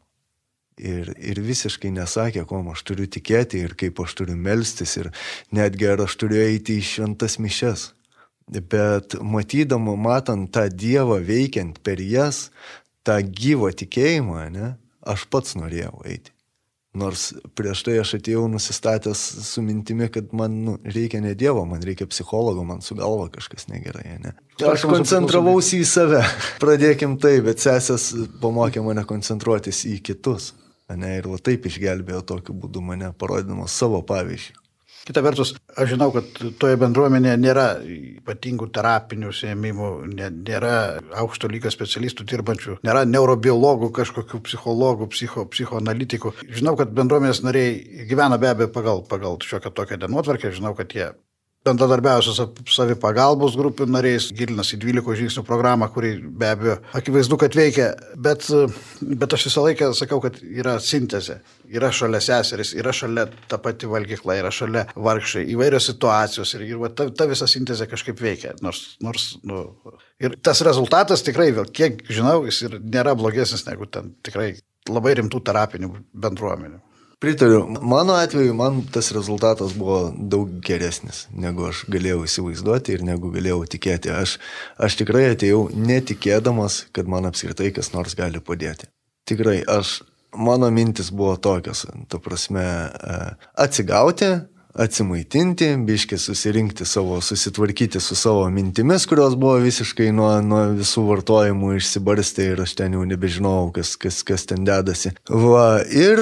Ir, 0.78 1.10
ir 1.18 1.40
visiškai 1.42 1.90
nesakė, 1.96 2.44
kuo 2.46 2.62
aš 2.70 2.84
turiu 2.86 3.08
tikėti 3.10 3.64
ir 3.66 3.74
kaip 3.80 3.98
aš 4.04 4.14
turiu 4.20 4.36
melstis 4.38 4.94
ir 5.02 5.10
netgi 5.50 5.88
ar 5.90 6.04
aš 6.06 6.20
turiu 6.22 6.44
eiti 6.44 6.78
į 6.78 6.84
šventas 6.86 7.40
mišes. 7.42 7.92
Bet 8.48 9.18
matydama, 9.20 9.96
matant 9.98 10.52
tą 10.54 10.68
Dievą 10.70 11.18
veikiant 11.26 11.82
per 11.84 12.00
jas, 12.00 12.52
tą 13.02 13.18
gyvą 13.26 13.74
tikėjimą, 13.80 14.44
ne, 14.54 14.76
aš 15.08 15.28
pats 15.32 15.56
norėjau 15.60 16.02
eiti. 16.06 16.34
Nors 16.98 17.30
prieš 17.58 17.84
tai 17.86 17.98
aš 18.02 18.16
atėjau 18.18 18.48
nusistatęs 18.50 19.22
su 19.46 19.62
mintimi, 19.62 20.08
kad 20.10 20.32
man 20.38 20.56
nu, 20.66 20.76
reikia 20.88 21.20
ne 21.22 21.36
Dievo, 21.38 21.62
man 21.70 21.84
reikia 21.86 22.08
psichologo, 22.10 22.64
man 22.66 22.82
su 22.82 22.98
galva 22.98 23.28
kažkas 23.34 23.68
negerai. 23.70 24.18
Ne? 24.24 24.34
Aš 24.66 24.88
koncentravausi 24.90 25.84
į 25.84 25.90
save. 25.90 26.24
Pradėkim 26.64 27.20
taip, 27.22 27.44
bet 27.50 27.62
sesės 27.62 28.10
pamokė 28.42 28.82
mane 28.86 29.06
koncentruotis 29.10 29.84
į 29.92 30.00
kitus. 30.10 30.54
Ne? 30.90 31.18
Ir 31.20 31.28
va 31.30 31.38
taip 31.44 31.68
išgelbėjo 31.70 32.24
tokiu 32.32 32.56
būdu 32.58 32.82
mane, 32.82 33.12
parodydamas 33.20 33.76
savo 33.78 34.02
pavyzdžių. 34.08 34.67
Kita 35.08 35.22
vertus, 35.24 35.54
aš 35.80 35.94
žinau, 35.94 36.10
kad 36.12 36.40
toje 36.60 36.76
bendruomenėje 36.82 37.36
nėra 37.40 37.68
ypatingų 37.80 38.68
terapinių 38.76 39.30
užsiemimų, 39.32 39.92
nėra 40.12 40.74
aukšto 41.22 41.48
lygio 41.48 41.72
specialistų 41.72 42.26
dirbančių, 42.28 42.76
nėra 42.84 43.06
neurobiologų, 43.08 43.94
kažkokių 44.02 44.42
psichologų, 44.50 45.08
psicho, 45.14 45.46
psichoanalitikų. 45.54 46.34
Žinau, 46.60 46.76
kad 46.82 46.92
bendruomenės 46.98 47.40
nariai 47.48 48.04
gyvena 48.10 48.36
be 48.42 48.52
abejo 48.52 48.74
pagal, 48.76 49.06
pagal 49.08 49.40
šiokią 49.48 49.72
tokią 49.80 50.02
dienotvarkę, 50.04 50.52
žinau, 50.52 50.76
kad 50.76 50.92
jie 50.92 51.14
bendradarbiauja 51.68 52.34
su 52.34 52.48
savipagalbos 52.74 53.58
grupių 53.60 53.88
nariais, 53.92 54.30
gilinasi 54.36 54.78
į 54.78 54.82
12 54.86 55.18
žingsnių 55.22 55.44
programą, 55.48 55.90
kuri 55.94 56.16
be 56.18 56.50
abejo 56.50 56.78
akivaizdu, 56.98 57.40
kad 57.42 57.58
veikia, 57.58 57.90
bet, 58.16 58.48
bet 59.02 59.36
aš 59.38 59.48
visą 59.50 59.66
laiką 59.68 59.92
sakau, 59.98 60.22
kad 60.24 60.40
yra 60.44 60.78
sintezė. 60.84 61.40
Yra 61.68 61.92
šalia 61.92 62.22
seseris, 62.24 62.72
yra 62.78 62.94
šalia 62.96 63.28
ta 63.52 63.60
pati 63.60 63.90
valgykla, 63.92 64.38
yra 64.40 64.52
šalia 64.56 64.86
vargšai, 64.96 65.44
įvairios 65.52 65.90
situacijos 65.92 66.56
ir, 66.56 66.64
ir 66.70 66.82
va, 66.82 66.92
ta, 66.96 67.10
ta 67.12 67.28
visa 67.30 67.50
sintezė 67.50 67.90
kažkaip 67.92 68.24
veikia. 68.24 68.56
Nors, 68.64 68.84
nors 69.04 69.34
nu, 69.48 69.66
ir 70.24 70.40
tas 70.44 70.64
rezultatas 70.66 71.26
tikrai, 71.28 71.52
vėl, 71.56 71.68
kiek 71.68 72.06
žinau, 72.08 72.40
jis 72.48 72.64
ir 72.70 72.80
nėra 72.82 73.18
blogesnis 73.20 73.68
negu 73.68 73.90
ten 73.92 74.16
tikrai 74.24 74.54
labai 74.88 75.18
rimtų 75.20 75.44
terapinių 75.44 75.92
bendruomenių. 76.16 76.87
Pritariu. 77.20 77.66
Mano 77.82 78.14
atveju 78.14 78.54
man 78.54 78.84
tas 78.94 79.12
rezultatas 79.12 79.74
buvo 79.74 80.14
daug 80.18 80.52
geresnis, 80.62 81.24
negu 81.34 81.66
aš 81.66 81.80
galėjau 81.90 82.20
įsivaizduoti 82.28 82.94
ir 82.94 83.06
negu 83.08 83.32
galėjau 83.34 83.64
tikėti. 83.74 84.12
Aš, 84.14 84.36
aš 84.78 85.00
tikrai 85.00 85.24
atėjau 85.32 85.64
netikėdamas, 85.74 86.84
kad 86.94 87.10
man 87.10 87.26
apskritai 87.26 87.72
kas 87.74 87.90
nors 87.96 88.14
gali 88.20 88.38
padėti. 88.38 88.86
Tikrai, 89.26 89.64
aš, 89.66 90.04
mano 90.38 90.70
mintis 90.70 91.10
buvo 91.10 91.34
tokios, 91.42 91.88
tu 92.06 92.20
prasme, 92.22 92.62
e, 92.62 93.18
atsigauti, 93.66 94.30
atsimaitinti, 94.78 95.72
biški 95.88 96.20
susirinkti 96.22 96.86
savo, 96.86 97.18
susitvarkyti 97.22 98.00
su 98.00 98.16
savo 98.16 98.46
mintimis, 98.54 99.08
kurios 99.10 99.34
buvo 99.36 99.56
visiškai 99.64 100.12
nuo, 100.14 100.30
nuo 100.46 100.62
visų 100.78 101.08
vartojimų 101.10 101.74
išsibarstę 101.80 102.52
ir 102.52 102.62
aš 102.68 102.78
ten 102.78 102.94
jau 102.94 103.10
nebežinojau, 103.10 103.72
kas, 103.80 103.96
kas, 103.98 104.22
kas 104.28 104.46
ten 104.54 104.70
dedasi. 104.70 105.16
Va, 105.34 105.82
ir 105.90 106.22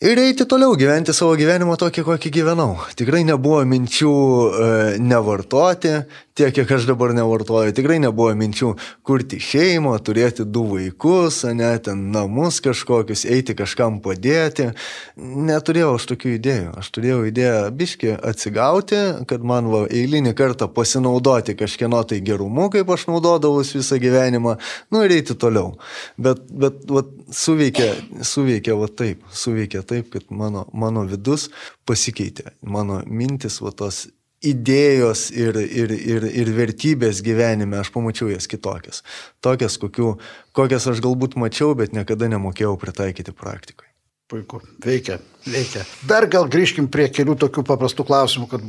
ir 0.00 0.20
eiti 0.22 0.46
toliau 0.48 0.76
gyventi 0.78 1.14
savo 1.16 1.34
gyvenimą 1.38 1.76
tokį, 1.80 2.04
kokį 2.06 2.32
gyvenau. 2.38 2.76
Tikrai 2.98 3.24
nebuvo 3.26 3.62
minčių 3.66 4.12
e, 4.14 4.68
nevartoti, 5.02 5.94
tiek, 6.38 6.54
kiek 6.54 6.70
aš 6.76 6.86
dabar 6.88 7.12
nevartoju. 7.16 7.74
Tikrai 7.74 7.98
nebuvo 8.02 8.30
minčių 8.38 8.72
kurti 9.06 9.40
šeimą, 9.42 9.96
turėti 10.06 10.46
du 10.46 10.64
vaikus, 10.70 11.40
ne 11.58 11.70
ten 11.82 12.08
namus 12.14 12.60
kažkokius, 12.64 13.24
eiti 13.28 13.56
kažkam 13.58 13.98
padėti. 14.04 14.70
Neturėjau 15.18 15.94
aš 15.98 16.08
tokių 16.12 16.34
idėjų. 16.36 16.74
Aš 16.78 16.90
turėjau 16.94 17.20
idėją 17.28 17.62
biški 17.78 18.14
atsigauti, 18.30 19.00
kad 19.30 19.46
man 19.46 19.70
va, 19.72 19.84
eilinį 19.90 20.34
kartą 20.38 20.70
pasinaudoti 20.72 21.56
kažkieno 21.58 22.04
tai 22.08 22.20
gerumu, 22.24 22.68
kaip 22.74 22.90
aš 22.94 23.08
naudodavus 23.10 23.74
visą 23.76 23.98
gyvenimą, 24.02 24.58
nu 24.94 25.02
ir 25.06 25.16
eiti 25.18 25.36
toliau. 25.38 25.74
Bet, 26.20 26.44
bet 26.50 26.84
va, 26.92 27.02
suveikė, 27.34 27.90
suveikė 28.26 28.78
va 28.78 28.90
taip, 28.90 29.26
suveikė 29.32 29.82
taip, 29.88 30.12
kad 30.14 30.30
mano, 30.30 30.68
mano 30.72 31.06
vidus 31.08 31.48
pasikeitė. 31.88 32.52
Mano 32.62 33.02
mintis 33.06 33.60
va 33.64 33.74
tos 33.74 34.06
idėjos 34.44 35.28
ir, 35.34 35.58
ir, 35.58 35.92
ir, 35.96 36.28
ir 36.42 36.52
vertybės 36.54 37.22
gyvenime, 37.26 37.80
aš 37.80 37.90
pamačiau 37.94 38.30
jas 38.30 38.46
kitokias. 38.50 39.02
Tokias, 39.44 39.78
kokių, 39.82 40.14
kokias 40.56 40.86
aš 40.90 41.02
galbūt 41.04 41.38
mačiau, 41.40 41.74
bet 41.78 41.94
niekada 41.96 42.30
nemokėjau 42.30 42.76
pritaikyti 42.80 43.34
praktikoje. 43.34 43.88
Puiku, 44.28 44.58
veikia, 44.84 45.14
veikia. 45.48 45.82
Dar 46.04 46.26
gal 46.28 46.50
grįžkim 46.52 46.90
prie 46.92 47.06
kelių 47.08 47.38
tokių 47.40 47.62
paprastų 47.64 48.04
klausimų, 48.10 48.48
kad 48.50 48.64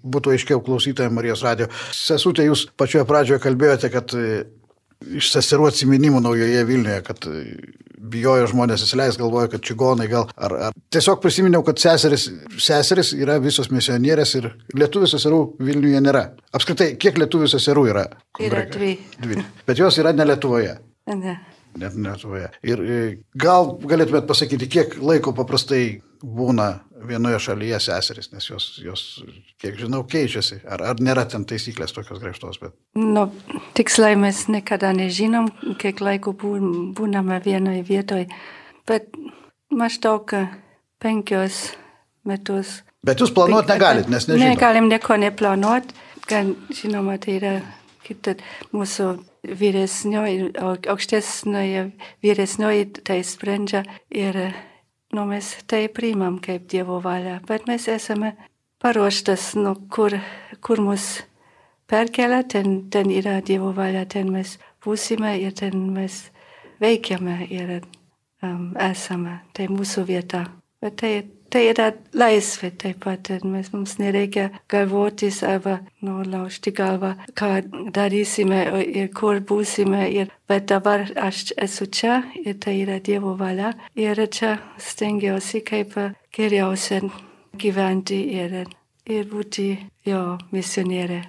būtų 0.00 0.32
aiškiau 0.32 0.62
klausytojai 0.64 1.12
Marijos 1.12 1.42
radio. 1.44 1.66
Sesutė, 1.92 2.46
jūs 2.48 2.62
pačioje 2.80 3.04
pradžioje 3.04 3.42
kalbėjote, 3.44 3.90
kad 3.92 4.14
iš 5.04 5.32
seserų 5.34 5.68
atsiminimų 5.70 6.22
naujoje 6.24 6.62
Vilniuje, 6.68 7.00
kad 7.06 7.26
bijojo 8.06 8.46
žmonės 8.50 8.84
įsileis, 8.86 9.18
galvojo, 9.20 9.50
kad 9.52 9.64
čigonai 9.66 10.06
gal. 10.10 10.28
Ar, 10.36 10.54
ar. 10.68 10.76
Tiesiog 10.92 11.20
prisiminiau, 11.22 11.64
kad 11.66 11.80
seseris, 11.82 12.28
seseris 12.62 13.12
yra 13.16 13.38
visos 13.42 13.70
misionierės 13.72 14.36
ir 14.40 14.50
lietuvių 14.76 15.10
seserų 15.10 15.42
Vilniuje 15.66 16.02
nėra. 16.04 16.24
Apskritai, 16.56 16.92
kiek 17.00 17.18
lietuvių 17.22 17.50
seserų 17.52 17.86
yra? 17.92 18.06
Yra 18.42 18.66
dvi. 18.72 18.94
Dvi. 19.22 19.42
Bet 19.68 19.82
jos 19.82 19.98
yra 20.02 20.14
ne 20.16 20.28
Lietuvoje. 20.28 20.76
Ne. 21.12 21.38
Net 21.76 21.96
Lietuvoje. 21.96 22.50
Ir 22.66 22.82
e, 22.82 23.00
gal 23.36 23.74
galėtumėt 23.84 24.28
pasakyti, 24.28 24.70
kiek 24.72 24.98
laiko 25.02 25.34
paprastai 25.36 26.00
būna 26.22 26.72
vienoje 27.08 27.38
šalyje 27.46 27.80
seserys, 27.86 28.30
nes 28.32 28.48
jos, 28.50 28.68
jos 28.82 29.04
kiek 29.62 29.78
žinau, 29.80 30.02
keičiasi. 30.08 30.60
Ar, 30.68 30.82
ar 30.92 31.00
nėra 31.02 31.26
ten 31.30 31.46
taisyklės 31.48 31.94
tokios 31.96 32.20
griežtos? 32.22 32.60
Bet... 32.62 32.74
Nu, 32.98 33.28
tiksliai 33.78 34.18
mes 34.20 34.44
niekada 34.52 34.92
nežinom, 34.96 35.50
kiek 35.82 36.02
laiko 36.04 36.34
būname 36.36 37.40
vienoje 37.44 37.84
vietoje, 37.88 38.28
bet 38.88 39.10
maždaug 39.70 40.34
penkios 41.02 41.70
metus. 42.26 42.80
Bet 43.06 43.22
jūs 43.22 43.32
planuoti 43.34 43.74
negalit, 43.74 44.10
nes 44.10 44.26
nežinote. 44.26 44.52
Negalim 44.54 44.90
nieko 44.90 45.18
neplanuoti, 45.20 45.94
gan 46.26 46.54
žinoma, 46.74 47.18
tai 47.22 47.38
yra 47.38 47.56
kita 48.06 48.36
mūsų 48.74 49.10
vyresnioji, 49.46 50.52
aukštesnioji 50.90 51.84
vyresnioji 52.24 52.88
tai 53.06 53.20
sprendžia 53.26 53.84
ir 54.10 54.38
nu, 55.12 55.24
mes 55.24 55.52
tai 55.66 55.86
priimam 55.88 56.38
kaip 56.42 56.68
Dievo 56.70 57.00
valia, 57.02 57.40
bet 57.48 57.66
mes 57.66 57.88
esame 57.88 58.34
paruoštas, 58.82 59.54
nu, 59.54 59.74
kur, 59.90 60.18
kur 60.60 60.80
mus 60.80 61.22
perkelia, 61.86 62.42
ten, 62.42 62.90
ten 62.90 63.10
yra 63.10 63.40
Dievo 63.40 63.72
valia, 63.76 64.06
ten 64.06 64.32
mes 64.32 64.58
būsime 64.84 65.36
ir 65.40 65.54
ten 65.56 65.90
mes 65.94 66.26
veikiame 66.80 67.46
ir 67.50 67.78
um, 68.42 68.74
esame, 68.80 69.40
tai 69.56 69.68
mūsų 69.72 70.06
vieta. 70.08 70.44
Bet 70.82 70.98
tai 71.00 71.12
Tai 71.56 71.62
yra 71.64 71.86
laisvė 72.12 72.68
taip 72.76 72.98
pat, 73.00 73.30
mes 73.48 73.70
mums 73.72 73.94
nereikia 73.96 74.50
galvotis 74.68 75.38
arba 75.40 75.78
nulaužti 76.04 76.68
galvą, 76.76 77.14
ką 77.32 77.48
darysime 77.96 78.58
ir 78.84 79.06
kur 79.16 79.40
būsime. 79.40 80.02
Ir, 80.12 80.34
bet 80.44 80.66
dabar 80.68 81.06
aš 81.16 81.54
esu 81.56 81.86
čia 81.88 82.18
ir 82.42 82.58
tai 82.60 82.74
yra 82.82 82.98
Dievo 83.00 83.32
valia 83.40 83.70
ir 83.96 84.20
čia 84.28 84.58
stengiuosi 84.76 85.62
kaip 85.64 85.96
geriausia 86.36 87.00
gyventi 87.56 88.20
ir, 88.36 88.58
ir 89.08 89.24
būti 89.32 89.70
jo 90.04 90.20
misionierė. 90.52 91.22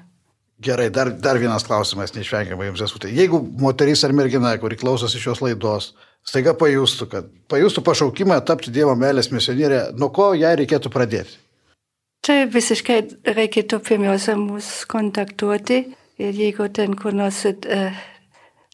Gerai, 0.60 0.90
dar, 0.92 1.13
dar 1.24 1.40
vienas 1.40 1.63
klausimas, 1.63 2.12
neišvengiamai 2.18 2.68
jums 2.68 2.84
esu. 2.84 3.00
Tai 3.00 3.16
jeigu 3.16 3.40
moteris 3.63 4.04
ar 4.04 4.12
mergina, 4.12 4.58
kuri 4.60 4.76
klausosi 4.76 5.24
šios 5.24 5.40
laidos, 5.46 5.94
staiga 6.25 6.53
pajustų, 6.58 7.10
kad 7.12 7.27
pajustų 7.51 7.84
pašaukimą 7.86 8.39
tapti 8.47 8.73
Dievo 8.73 8.95
meilės 8.99 9.32
misionierė, 9.32 9.91
nuo 9.97 10.10
ko 10.13 10.34
ją 10.38 10.53
reikėtų 10.60 10.91
pradėti? 10.93 11.38
Čia 12.25 12.43
visiškai 12.51 12.99
reikėtų 13.38 13.80
pirmiausia 13.88 14.36
mus 14.39 14.84
kontaktuoti 14.89 15.84
ir 16.19 16.39
jeigu 16.41 16.67
ten 16.73 16.95
kur 16.97 17.15
nors 17.15 17.45
uh, 17.47 18.06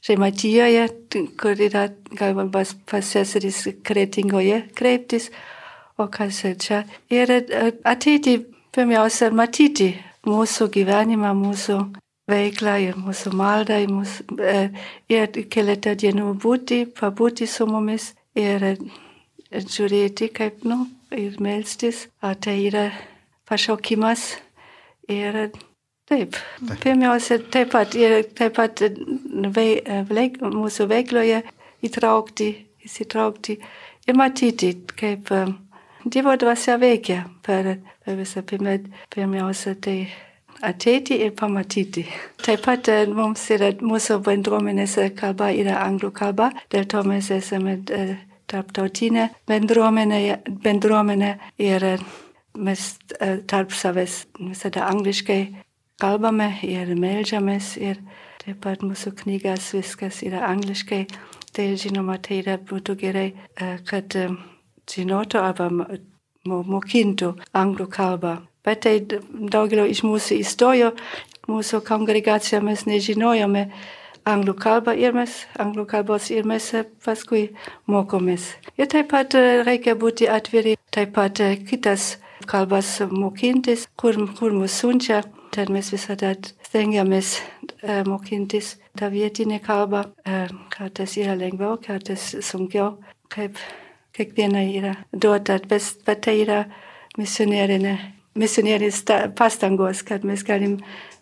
Žemaitijoje, 0.04 0.88
kur 1.40 1.60
yra 1.64 1.86
galima 2.12 2.44
pas, 2.52 2.74
pas 2.90 3.08
seseris 3.08 3.62
kretingoje 3.88 4.58
kreiptis, 4.76 5.30
o 5.96 6.10
kas 6.12 6.42
čia. 6.60 6.82
Ir 7.14 7.30
uh, 7.38 7.70
ateiti 7.88 8.40
pirmiausia 8.74 9.30
matyti 9.32 9.94
mūsų 10.28 10.72
gyvenimą, 10.74 11.36
mūsų 11.38 11.78
veiklą 12.30 12.76
ir 12.84 13.00
mūsų 13.00 13.34
maldą, 13.36 13.80
ir, 13.84 13.92
mūsų, 13.92 14.40
ir 15.12 15.40
keletą 15.52 15.96
dienų 16.00 16.34
būti, 16.44 16.84
pabūti 17.00 17.48
su 17.50 17.68
mumis 17.68 18.14
ir 18.40 18.74
žiūrėti, 19.52 20.30
kaip, 20.34 20.64
nu, 20.68 20.86
ir 21.12 21.38
melstis, 21.44 22.08
ar 22.24 22.40
tai 22.42 22.58
yra 22.68 22.88
pašaukimas. 23.50 24.34
Ir 25.12 25.36
taip, 26.08 26.38
pirmiausia, 26.80 27.42
taip 27.52 27.74
pat, 27.74 27.96
ir 28.00 28.22
taip 28.38 28.56
pat 28.56 28.86
veik, 29.58 30.40
mūsų 30.40 30.88
veikloje 30.88 31.42
įtraukti, 31.84 32.48
įsitraukti 32.88 33.60
ir 34.08 34.18
matyti, 34.20 34.78
kaip 34.96 35.34
Dievo 36.04 36.34
dvasia 36.36 36.74
veikia 36.76 37.22
per, 37.46 37.78
per 38.04 38.18
visą 38.20 38.42
pirmiausia, 38.44 39.72
tai 39.80 40.10
ateiti 40.62 41.18
ir 41.26 41.34
pamatyti. 41.36 42.06
Taip 42.44 42.64
pat 42.66 42.90
mums 43.14 43.48
yra 43.56 43.72
mūsų 43.80 44.20
bendruomenės 44.26 44.98
kalba 45.18 45.52
yra 45.56 45.80
anglų 45.86 46.12
kalba, 46.16 46.52
dėl 46.72 46.86
to 46.90 47.04
mes 47.08 47.32
esame 47.32 47.80
tarptautinė 48.52 49.30
bendruomenė, 49.50 50.22
bendruomenė 50.64 51.34
ir 51.64 51.88
mes 52.54 52.90
tarp 53.50 53.74
savęs 53.74 54.26
visada 54.40 54.86
angliškai 54.92 55.42
kalbame 56.02 56.50
ir 56.68 56.94
melžiamės 57.00 57.76
ir 57.82 58.02
taip 58.44 58.60
pat 58.66 58.84
mūsų 58.84 59.14
knygas 59.24 59.72
viskas 59.76 60.22
yra 60.26 60.44
angliškai. 60.50 61.06
Tai 61.54 61.68
žinoma, 61.78 62.18
tai 62.18 62.40
yra 62.42 62.58
būtų 62.58 62.96
gerai, 62.98 63.28
kad 63.86 64.16
žinotų 64.90 65.38
arba 65.38 65.70
mokintų 66.50 67.30
anglų 67.54 67.88
kalbą. 67.94 68.34
Bet 68.64 68.86
tai 68.86 69.00
daugelio 69.04 69.86
iš 69.90 70.04
mūsų 70.08 70.40
įstojo, 70.40 70.94
mūsų 71.52 71.82
kongregacija 71.88 72.62
mes 72.64 72.86
nežinojome 72.88 73.68
anglų 74.30 74.56
kalbą 74.56 74.94
ir 74.96 75.16
mes, 75.16 75.44
anglų 75.60 75.86
kalbos 75.92 76.30
ir 76.32 76.48
mes 76.48 76.70
paskui 77.04 77.50
mokomės. 77.92 78.54
Ir 78.80 78.88
taip 78.92 79.12
pat 79.12 79.36
reikia 79.68 79.98
būti 80.00 80.30
atviri, 80.32 80.78
taip 80.96 81.12
pat 81.18 81.42
kitas 81.68 82.18
kalbas 82.48 82.98
mokintis, 83.12 83.88
kur, 84.00 84.16
kur 84.40 84.56
mus 84.56 84.80
siunčia, 84.80 85.24
ten 85.54 85.72
mes 85.76 85.92
visada 85.94 86.34
stengiamės 86.68 87.38
mokintis 88.08 88.78
tą 89.00 89.12
vietinę 89.12 89.60
kalbą, 89.64 90.06
kartais 90.74 91.18
yra 91.20 91.36
lengviau, 91.38 91.78
kartais 91.82 92.32
sunkiau, 92.46 92.98
kaip 93.34 93.60
kiekviena 94.14 94.64
yra 94.70 94.96
duota, 95.12 95.60
bet, 95.68 96.04
bet 96.06 96.24
tai 96.26 96.40
yra 96.44 96.64
misionerinė 97.18 97.98
misionierės 98.40 99.04
pastangos, 99.38 100.04
kad 100.06 100.26
mes 100.26 100.44
galim 100.46 100.80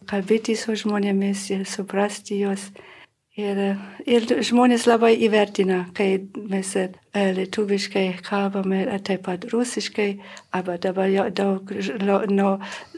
kalbėti 0.10 0.56
su 0.58 0.76
žmonėmis 0.80 1.50
ir 1.56 1.68
suprasti 1.70 2.42
juos. 2.42 2.72
Ir, 3.40 3.60
ir 4.04 4.26
žmonės 4.44 4.84
labai 4.90 5.14
įvertina, 5.24 5.86
kai 5.96 6.28
mes 6.36 6.74
lietuviškai 7.16 8.20
kalbame, 8.26 8.82
taip 9.08 9.24
pat 9.24 9.46
rusiškai, 9.54 10.10
arba 10.52 10.76
dabar 10.84 11.08
daug 11.32 11.72
no, 12.28 12.50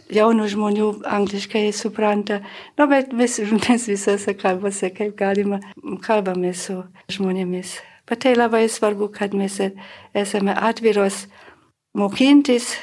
jaunų 0.10 0.48
žmonių 0.56 0.88
angliškai 1.06 1.68
supranta. 1.78 2.42
No, 2.80 2.90
bet 2.90 3.14
mes, 3.14 3.38
mes 3.68 3.88
visose 3.92 4.34
kalbose, 4.34 4.90
kaip 4.98 5.14
galima, 5.22 5.62
kalbame 6.02 6.56
su 6.58 6.82
žmonėmis. 7.14 7.78
Bet 8.10 8.26
tai 8.26 8.34
labai 8.34 8.66
svarbu, 8.68 9.12
kad 9.14 9.38
mes 9.38 9.62
esame 10.18 10.58
atviros 10.58 11.28
mokintis 11.94 12.74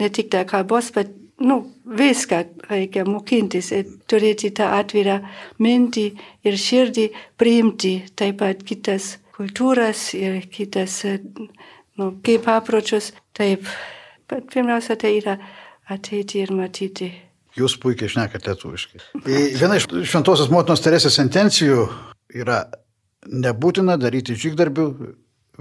ne 0.00 0.10
tik 0.12 0.30
der 0.32 0.46
kalbos, 0.48 0.90
bet 0.94 1.12
nu, 1.40 1.60
viską 1.98 2.42
reikia 2.70 3.04
mokintis 3.08 3.70
ir 3.76 3.90
turėti 4.08 4.52
tą 4.56 4.70
atvirą 4.78 5.20
mintį 5.62 6.06
ir 6.46 6.56
širdį 6.60 7.06
priimti 7.40 7.98
taip 8.16 8.40
pat 8.40 8.64
kitas 8.66 9.16
kultūras 9.36 10.08
ir 10.16 10.40
kitas 10.52 11.02
nu, 11.96 12.14
kaip 12.24 12.48
apročius. 12.48 13.12
Taip, 13.36 13.68
bet 14.30 14.48
pirmiausia 14.52 14.96
tai 14.96 15.18
yra 15.18 15.36
ateiti 15.92 16.40
ir 16.40 16.52
matyti. 16.56 17.10
Jūs 17.56 17.76
puikiai 17.80 18.12
šnekate 18.12 18.52
lietuviškai. 18.52 19.02
Viena 19.26 19.78
iš 19.78 19.86
Šventosios 20.08 20.50
motinos 20.52 20.82
Teresės 20.84 21.16
sentencijų 21.16 21.86
yra 22.36 22.64
nebūtina 23.26 23.96
daryti 24.00 24.36
žygdarbių 24.36 24.86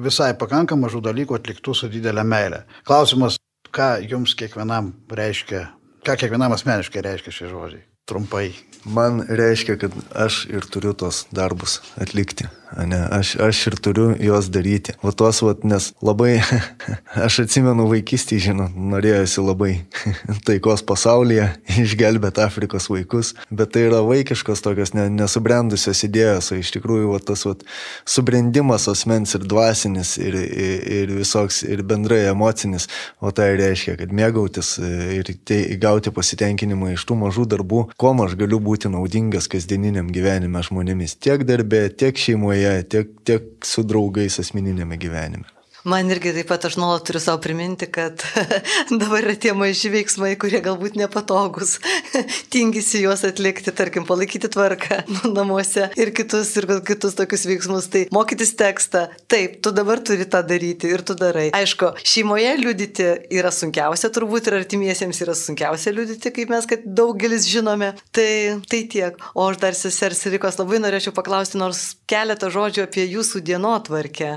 visai 0.03 0.33
pakanka 0.39 0.75
mažų 0.79 1.01
dalykų 1.05 1.37
atliktų 1.37 1.75
su 1.75 1.89
didelė 1.91 2.25
meilė. 2.27 2.63
Klausimas, 2.87 3.37
ką 3.75 3.87
jums 4.07 4.35
kiekvienam 4.39 4.93
reiškia, 5.11 5.65
ką 6.07 6.15
kiekvienam 6.21 6.55
asmeniškai 6.55 7.03
reiškia 7.03 7.33
šie 7.35 7.51
žodžiai? 7.51 7.83
Trumpai. 8.05 8.51
Man 8.85 9.23
reiškia, 9.25 9.75
kad 9.81 9.95
aš 10.13 10.43
ir 10.53 10.67
turiu 10.69 10.93
tos 10.93 11.23
darbus 11.33 11.79
atlikti. 11.97 12.45
Ne, 12.75 12.97
aš, 13.11 13.35
aš 13.39 13.59
ir 13.69 13.75
turiu 13.79 14.09
juos 14.19 14.49
daryti. 14.51 14.93
O 15.05 15.11
tuos, 15.15 15.39
vat, 15.45 15.63
nes 15.63 15.91
labai, 16.03 16.41
aš 17.27 17.39
atsimenu 17.45 17.85
vaikystį, 17.87 18.39
žinot, 18.49 18.75
norėjusi 18.75 19.43
labai 19.43 19.71
taikos 20.47 20.83
pasaulyje, 20.87 21.47
išgelbėti 21.79 22.43
Afrikos 22.43 22.89
vaikus, 22.91 23.31
bet 23.47 23.71
tai 23.75 23.85
yra 23.87 24.01
vaikiškos 24.03 24.63
tokios 24.65 24.91
ne, 24.97 25.07
nesubrendusios 25.13 26.03
idėjos, 26.07 26.51
o 26.51 26.59
iš 26.59 26.73
tikrųjų 26.75 27.13
vat, 27.13 27.27
tas 27.29 27.45
vat, 27.47 27.63
subrendimas 28.03 28.89
asmens 28.91 29.37
ir 29.39 29.47
dvasinis, 29.47 30.17
ir, 30.19 30.35
ir, 30.35 30.83
ir 30.99 31.15
visoks, 31.21 31.61
ir 31.63 31.85
bendrai 31.87 32.25
emocinis, 32.33 32.89
o 33.23 33.31
tai 33.35 33.53
reiškia, 33.61 33.95
kad 34.03 34.11
mėgautis 34.15 34.75
ir 35.15 35.31
tai, 35.47 35.61
gauti 35.79 36.11
pasitenkinimą 36.11 36.91
iš 36.97 37.07
tų 37.07 37.21
mažų 37.23 37.47
darbų, 37.55 37.85
kuo 37.95 38.13
aš 38.25 38.35
galiu 38.39 38.59
būti 38.63 38.91
naudingas 38.91 39.47
kasdieniniam 39.51 40.11
gyvenime 40.11 40.59
žmonėmis, 40.65 41.15
tiek 41.23 41.47
darbė, 41.47 41.85
tiek 41.95 42.19
šeimoje 42.19 42.64
šeimoje, 42.65 42.83
tiek, 42.89 43.11
tiek 43.23 43.65
su 43.65 43.83
draugais 43.83 44.39
asmeninėme 44.39 44.97
gyvenime. 44.97 45.54
Man 45.85 46.09
irgi 46.09 46.31
taip 46.33 46.47
pat 46.49 46.63
aš 46.65 46.79
nuolat 46.81 47.03
turiu 47.05 47.19
savo 47.21 47.37
priminti, 47.37 47.85
kad 47.93 48.23
dabar 49.01 49.21
yra 49.21 49.35
tie 49.37 49.51
maži 49.53 49.91
veiksmai, 49.93 50.31
kurie 50.41 50.57
galbūt 50.65 50.95
nepatogus. 50.97 51.75
Tingisi 52.53 53.03
juos 53.03 53.21
atlikti, 53.27 53.69
tarkim, 53.69 54.07
palaikyti 54.09 54.49
tvarką 54.49 55.03
namuose 55.35 55.91
ir 55.93 56.09
kitus, 56.17 56.55
ir 56.57 56.65
kitus 56.87 57.13
tokius 57.19 57.45
veiksmus. 57.45 57.89
Tai 57.93 58.01
mokytis 58.17 58.55
tekstą, 58.57 59.03
taip, 59.29 59.59
tu 59.61 59.69
dabar 59.77 60.01
turi 60.01 60.25
tą 60.25 60.41
daryti 60.49 60.89
ir 60.89 61.05
tu 61.05 61.13
darai. 61.19 61.51
Aišku, 61.53 61.91
šeimoje 62.01 62.55
liudyti 62.63 63.07
yra 63.37 63.53
sunkiausia, 63.53 64.09
turbūt 64.15 64.49
ir 64.49 64.57
artimiesiems 64.63 65.21
yra 65.21 65.37
sunkiausia 65.37 65.93
liudyti, 65.93 66.33
kaip 66.33 66.49
mes, 66.55 66.65
kad 66.71 66.89
daugelis 66.97 67.45
žinome. 67.51 67.91
Tai, 68.09 68.33
tai 68.73 68.81
tiek. 68.89 69.21
O 69.37 69.45
aš 69.51 69.61
dar 69.61 69.77
sesers 69.77 70.25
Rikos 70.33 70.57
labai 70.57 70.81
norėčiau 70.81 71.13
paklausti 71.13 71.61
nors 71.61 71.91
keletą 72.09 72.49
žodžių 72.57 72.87
apie 72.89 73.05
jūsų 73.05 73.45
dienotvarkę. 73.53 74.33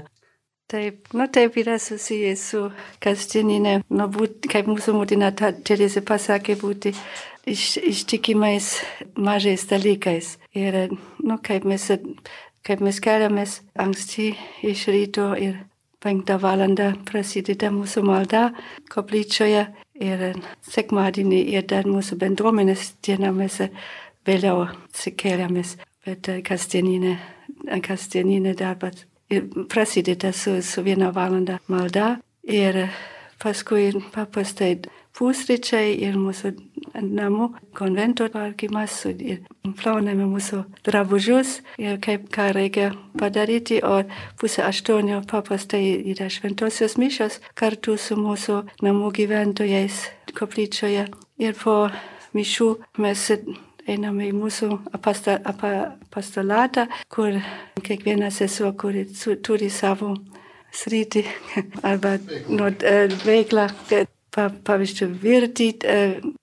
Taip, 0.68 1.06
nu 1.16 1.24
taip 1.32 1.54
yra 1.56 1.78
susijęs 1.80 2.40
su 2.50 2.58
kasdieninė, 3.00 3.78
nu, 3.88 4.06
būt, 4.12 4.50
kaip 4.52 4.66
mūsų 4.68 4.92
motina 4.98 5.30
Teresė 5.32 6.02
pasakė, 6.04 6.58
būti 6.60 6.92
iš, 7.48 7.78
ištikimais 7.80 8.68
mažais 9.16 9.64
dalykais. 9.70 10.34
Ir, 10.52 10.76
nu, 11.24 11.38
kaip 11.48 11.64
mes, 11.64 11.88
kaip 12.68 12.84
mes 12.84 13.00
keliamės 13.00 13.62
anksti 13.80 14.34
iš 14.68 14.84
ryto 14.92 15.30
ir 15.40 15.56
penktą 16.04 16.36
valandą 16.44 16.92
prasideda 17.08 17.72
mūsų 17.72 18.04
malda 18.04 18.50
koplyčioje. 18.92 19.70
Ir 20.04 20.28
sekmadienį 20.68 21.44
ir 21.56 21.64
dar 21.64 21.88
mūsų 21.88 22.20
bendruomenės 22.20 22.92
dienomis 23.02 23.62
vėliau 24.28 24.66
atsikeliamės, 24.68 25.78
bet 26.04 26.28
kasdieninė, 26.44 27.16
kasdieninė 27.88 28.52
darbas 28.60 29.08
prasideda 29.68 30.32
su, 30.32 30.62
su 30.62 30.82
viena 30.82 31.10
valanda 31.14 31.58
malda 31.68 32.16
ir 32.42 32.86
paskui 33.38 33.92
paprastai 34.14 34.78
pusryčiai 35.18 35.96
ir 36.06 36.16
mūsų 36.18 36.52
namų 37.02 37.48
konvento 37.76 38.28
tvarkymas 38.30 38.94
ir 39.10 39.42
plauname 39.80 40.26
mūsų 40.30 40.62
drabužius 40.86 41.58
ir 41.80 41.98
kaip 42.02 42.28
ką 42.34 42.50
reikia 42.56 42.90
padaryti, 43.18 43.80
o 43.82 44.04
pusę 44.40 44.64
aštuonio 44.66 45.20
paprastai 45.30 45.82
yra 46.12 46.28
šventosios 46.30 46.96
mišos 46.98 47.40
kartu 47.58 47.98
su 47.98 48.18
mūsų 48.18 48.62
namų 48.84 49.12
gyventojais 49.18 50.06
koplyčioje. 50.38 51.08
Ir 51.38 51.58
po 51.58 51.88
mišių 52.34 52.68
mes 53.02 53.30
einame 53.88 54.28
į 54.28 54.34
mūsų 54.36 54.68
apastolatą, 54.96 56.86
kur 57.12 57.38
kiekviena 57.84 58.30
sesuo, 58.34 58.72
kuri 58.78 59.06
turi 59.44 59.70
savo 59.72 60.14
sritį 60.74 61.24
arba 61.90 62.16
nu, 62.48 62.70
veiklą, 63.24 63.68
pavyzdžiui, 64.36 65.08
virtyti 65.22 65.94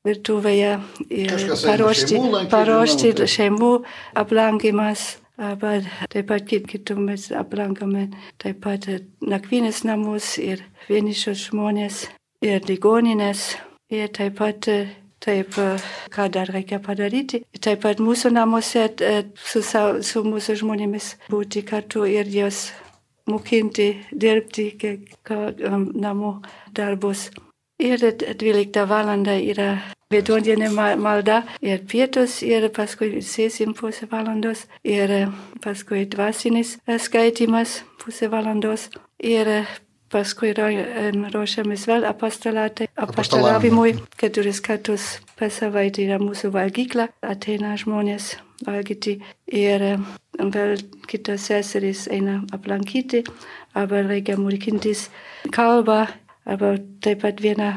virtuvėje 0.06 0.72
ir 1.14 1.46
paruošti, 1.62 2.22
paruošti 2.52 3.14
šeimų 3.36 3.76
aplankymas. 4.24 5.14
Arba 5.36 5.82
taip 6.08 6.30
pat 6.30 6.46
kitų 6.48 6.96
mes 6.96 7.26
aplankome 7.36 8.06
taip 8.40 8.62
pat 8.64 8.86
nakvynės 9.20 9.82
namus 9.84 10.38
ir 10.40 10.62
vienišus 10.88 11.50
žmonės 11.50 12.06
ir 12.40 12.64
ligoninės 12.70 13.50
ir 13.92 14.14
taip 14.16 14.38
pat 14.40 14.70
Taip, 15.26 15.56
ką 16.14 16.28
dar 16.30 16.52
reikia 16.54 16.78
padaryti. 16.84 17.42
Taip 17.58 17.82
pat 17.82 18.02
mūsų 18.04 18.30
namuose 18.36 18.86
su, 19.42 19.64
su 19.66 20.22
mūsų 20.22 20.60
žmonėmis 20.62 21.16
būti 21.32 21.64
kartu 21.66 22.06
ir 22.06 22.30
juos 22.30 22.68
mokinti, 23.26 23.90
dirbti 24.14 24.70
namų 26.06 26.32
darbus. 26.78 27.32
Ir 27.82 28.00
12 28.00 28.86
valanda 28.88 29.34
yra 29.36 29.72
vidurdienė 30.14 30.70
malda 31.02 31.42
ir 31.66 31.82
pietus 31.90 32.38
ir 32.46 32.70
paskui 32.76 33.24
sėsim 33.26 33.74
pusę 33.76 34.08
valandos 34.12 34.68
ir 34.84 35.12
paskui 35.66 36.06
dvasinis 36.06 36.78
skaitimas 37.08 37.82
pusę 38.04 38.30
valandos 38.32 38.88
ir 39.20 39.66
paskui 40.14 40.54
ruošiamės 40.56 41.86
vėl 41.90 42.06
apostolatai, 42.10 42.88
apostolavimui, 43.02 43.96
keturis 44.20 44.62
kartus 44.66 45.08
per 45.40 45.52
savaitę 45.54 46.06
yra 46.06 46.20
mūsų 46.22 46.52
valgykla, 46.56 47.10
ateina 47.26 47.76
žmonės 47.80 48.36
valgyti 48.66 49.18
ir 49.52 49.84
vėl 50.40 50.78
kitos 51.10 51.50
seserys 51.50 52.06
eina 52.12 52.42
aplankyti, 52.56 53.26
arba 53.76 54.06
reikia 54.06 54.38
mokintis 54.40 55.10
kalbą, 55.56 56.06
arba 56.46 56.76
taip 57.04 57.24
pat 57.26 57.44
vieną 57.44 57.74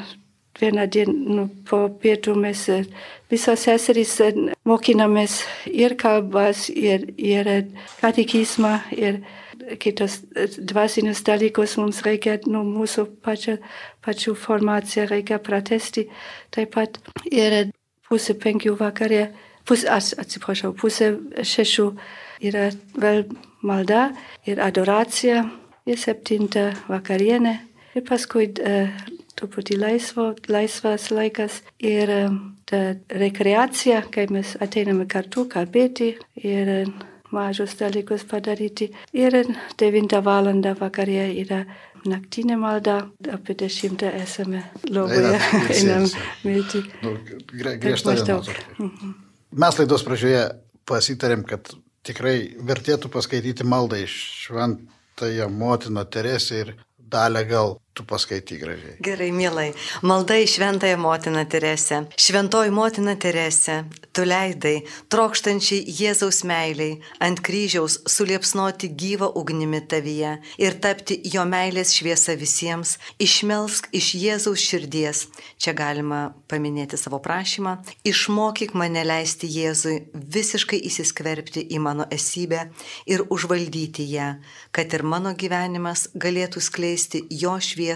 vieną 0.60 0.86
dieną 0.86 1.12
nu, 1.34 1.48
po 1.70 1.88
pietų 2.02 2.34
mes 2.34 2.64
visos 3.30 3.62
seserys 3.62 4.16
mokinamės 4.66 5.44
ir 5.70 5.94
kalbas, 5.94 6.68
ir, 6.70 7.06
ir 7.16 7.68
katekizmą, 8.00 8.80
ir 8.90 9.22
kitus 9.80 10.20
dvasinius 10.58 11.22
dalykus 11.26 11.76
mums 11.80 12.00
reikia, 12.06 12.38
nu, 12.50 12.62
mūsų 12.66 13.06
pačią, 13.24 13.58
pačių 14.04 14.34
formaciją 14.38 15.08
reikia 15.10 15.40
pratesti. 15.42 16.08
Taip 16.54 16.74
pat 16.76 16.98
ir 17.30 17.70
pusė 18.08 18.38
penkių 18.40 18.76
vakarė, 18.80 19.28
pusė, 19.68 19.90
atsiprašau, 19.92 20.72
pusė 20.78 21.12
šešių 21.44 21.88
yra 22.48 22.68
vėl 22.96 23.26
malda 23.62 24.08
ir 24.48 24.60
adoracija 24.62 25.44
ir 25.88 25.98
septinta 25.98 26.70
vakarienė 26.88 27.58
ir 27.96 28.04
paskui 28.06 28.48
uh, 28.62 28.92
truputį 29.38 29.78
laisvo, 29.80 30.32
laisvas 30.50 31.10
laikas 31.14 31.62
ir 31.82 32.12
uh, 32.14 32.40
ta 32.68 32.94
rekreacija, 33.22 34.02
kai 34.12 34.28
mes 34.32 34.56
ateiname 34.62 35.08
kartu 35.10 35.46
kalbėti 35.50 36.14
ir 36.44 36.74
uh, 36.74 37.06
mažus 37.34 37.76
dalykus 37.78 38.24
padaryti. 38.28 38.90
Ir 39.12 39.36
9 39.78 40.20
val. 40.24 40.50
vakarė 40.80 41.28
yra 41.42 41.64
naktinė 42.06 42.56
malda, 42.58 42.98
apie 43.32 43.54
10 43.54 44.04
esame 44.22 44.62
lovoje, 44.88 45.38
einam 45.76 46.06
mėti. 46.44 46.84
Nu, 47.02 47.16
griežta 47.52 48.14
diena. 48.14 48.40
Mhm. 48.78 49.14
Mes 49.58 49.78
laidos 49.80 50.04
pradžioje 50.04 50.42
pasitarėm, 50.88 51.44
kad 51.48 51.70
tikrai 52.06 52.54
vertėtų 52.68 53.10
paskaityti 53.12 53.64
maldą 53.64 54.02
iš 54.04 54.16
šventąją 54.44 55.48
motiną 55.52 56.04
Teresę 56.04 56.60
ir 56.64 56.74
dalę 56.98 57.44
gal 57.48 57.78
tu 57.98 58.04
paskaityk 58.06 58.60
gražiai. 58.62 58.94
Gerai, 59.02 59.32
mielai. 59.34 59.72
Malda 60.06 60.36
į 60.38 60.46
šventąją 60.52 60.98
motiną 61.02 61.42
Teresę. 61.50 62.04
Šventoji 62.14 62.70
motina 62.70 63.16
Teresė, 63.18 63.80
tu 64.14 64.22
leidai, 64.22 64.84
trokštančiai 65.10 65.82
Jėzaus 65.98 66.44
meiliai, 66.46 67.00
ant 67.18 67.42
kryžiaus 67.42 67.98
suliepsnoti 68.06 68.92
gyvą 68.94 69.32
ugnimi 69.40 69.80
tavyje 69.90 70.36
ir 70.62 70.76
tapti 70.84 71.18
jo 71.32 71.42
meilės 71.42 71.96
šviesa 71.96 72.36
visiems, 72.38 72.94
išmelsk 73.18 73.90
iš 73.98 74.12
Jėzaus 74.22 74.62
širdies. 74.62 75.24
Čia 75.58 75.74
galima 75.74 76.20
paminėti 76.46 77.00
savo 77.00 77.18
prašymą. 77.24 77.80
Išmokyk 78.06 78.76
mane 78.78 79.02
leisti 79.08 79.50
Jėzui 79.50 79.96
visiškai 80.14 80.78
įsiskverbti 80.86 81.66
į 81.74 81.82
mano 81.82 82.06
esybę 82.14 82.68
ir 83.10 83.26
užvaldyti 83.26 84.06
ją, 84.12 84.30
kad 84.70 84.94
ir 84.94 85.02
mano 85.02 85.34
gyvenimas 85.34 86.06
galėtų 86.14 86.62
skleisti 86.62 87.24
jo 87.42 87.58
šviesą 87.58 87.87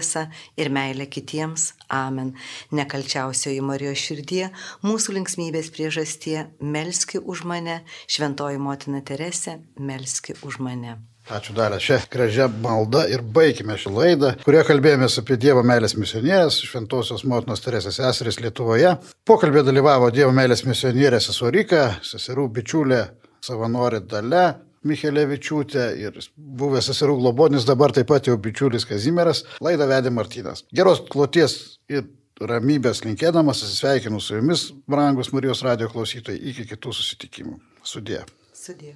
ir 0.57 0.71
meilę 0.73 1.05
kitiems. 1.11 1.73
Amen. 1.93 2.33
Nekalčiausioji 2.71 3.61
Marijos 3.61 4.01
širdie, 4.01 4.49
mūsų 4.81 5.17
linksmybės 5.19 5.69
priežastie, 5.75 6.47
melski 6.59 7.21
už 7.21 7.45
mane, 7.49 7.81
šventoji 8.07 8.61
motina 8.61 9.03
Teresė, 9.05 9.59
melski 9.77 10.37
už 10.41 10.59
mane. 10.63 10.97
Ačiū 11.31 11.53
dar 11.55 11.71
šią 11.79 12.01
gražią 12.11 12.49
maldą 12.59 13.05
ir 13.07 13.21
baigime 13.23 13.77
šią 13.79 13.93
laidą, 13.95 14.33
kurioje 14.43 14.65
kalbėjomės 14.67 15.21
apie 15.21 15.37
Dievo 15.39 15.61
meilės 15.63 15.95
misionierės, 15.95 16.57
Šventojios 16.67 17.23
motinos 17.23 17.63
Teresės 17.63 18.01
seseris 18.01 18.41
Lietuvoje. 18.43 18.97
Pokalbė 19.23 19.63
dalyvavo 19.63 20.11
Dievo 20.11 20.33
meilės 20.35 20.65
misionierė 20.67 21.21
sesuorika, 21.23 21.93
seserų 22.03 22.49
bičiulė 22.57 23.05
savanorė 23.43 24.03
Dale, 24.07 24.43
Michelevičiūtė 24.87 25.85
ir 26.01 26.19
buvęs 26.35 26.89
seserų 26.91 27.19
globonis, 27.21 27.67
dabar 27.69 27.93
taip 27.95 28.09
pat 28.11 28.27
jau 28.27 28.35
bičiulis 28.41 28.87
Kazimieras, 28.89 29.45
laidą 29.63 29.87
vedė 29.91 30.11
Martynas. 30.13 30.65
Geros 30.75 31.03
kloties 31.13 31.79
ir 31.91 32.05
ramybės 32.41 33.03
linkėdamas 33.05 33.63
atsisveikinu 33.63 34.19
su 34.21 34.37
jumis, 34.39 34.67
brangus 34.89 35.31
Marijos 35.35 35.63
radio 35.65 35.89
klausytojai, 35.93 36.41
iki 36.51 36.67
kitų 36.73 36.95
susitikimų. 36.99 37.57
Sudė. 37.87 38.23
Sudė. 38.57 38.95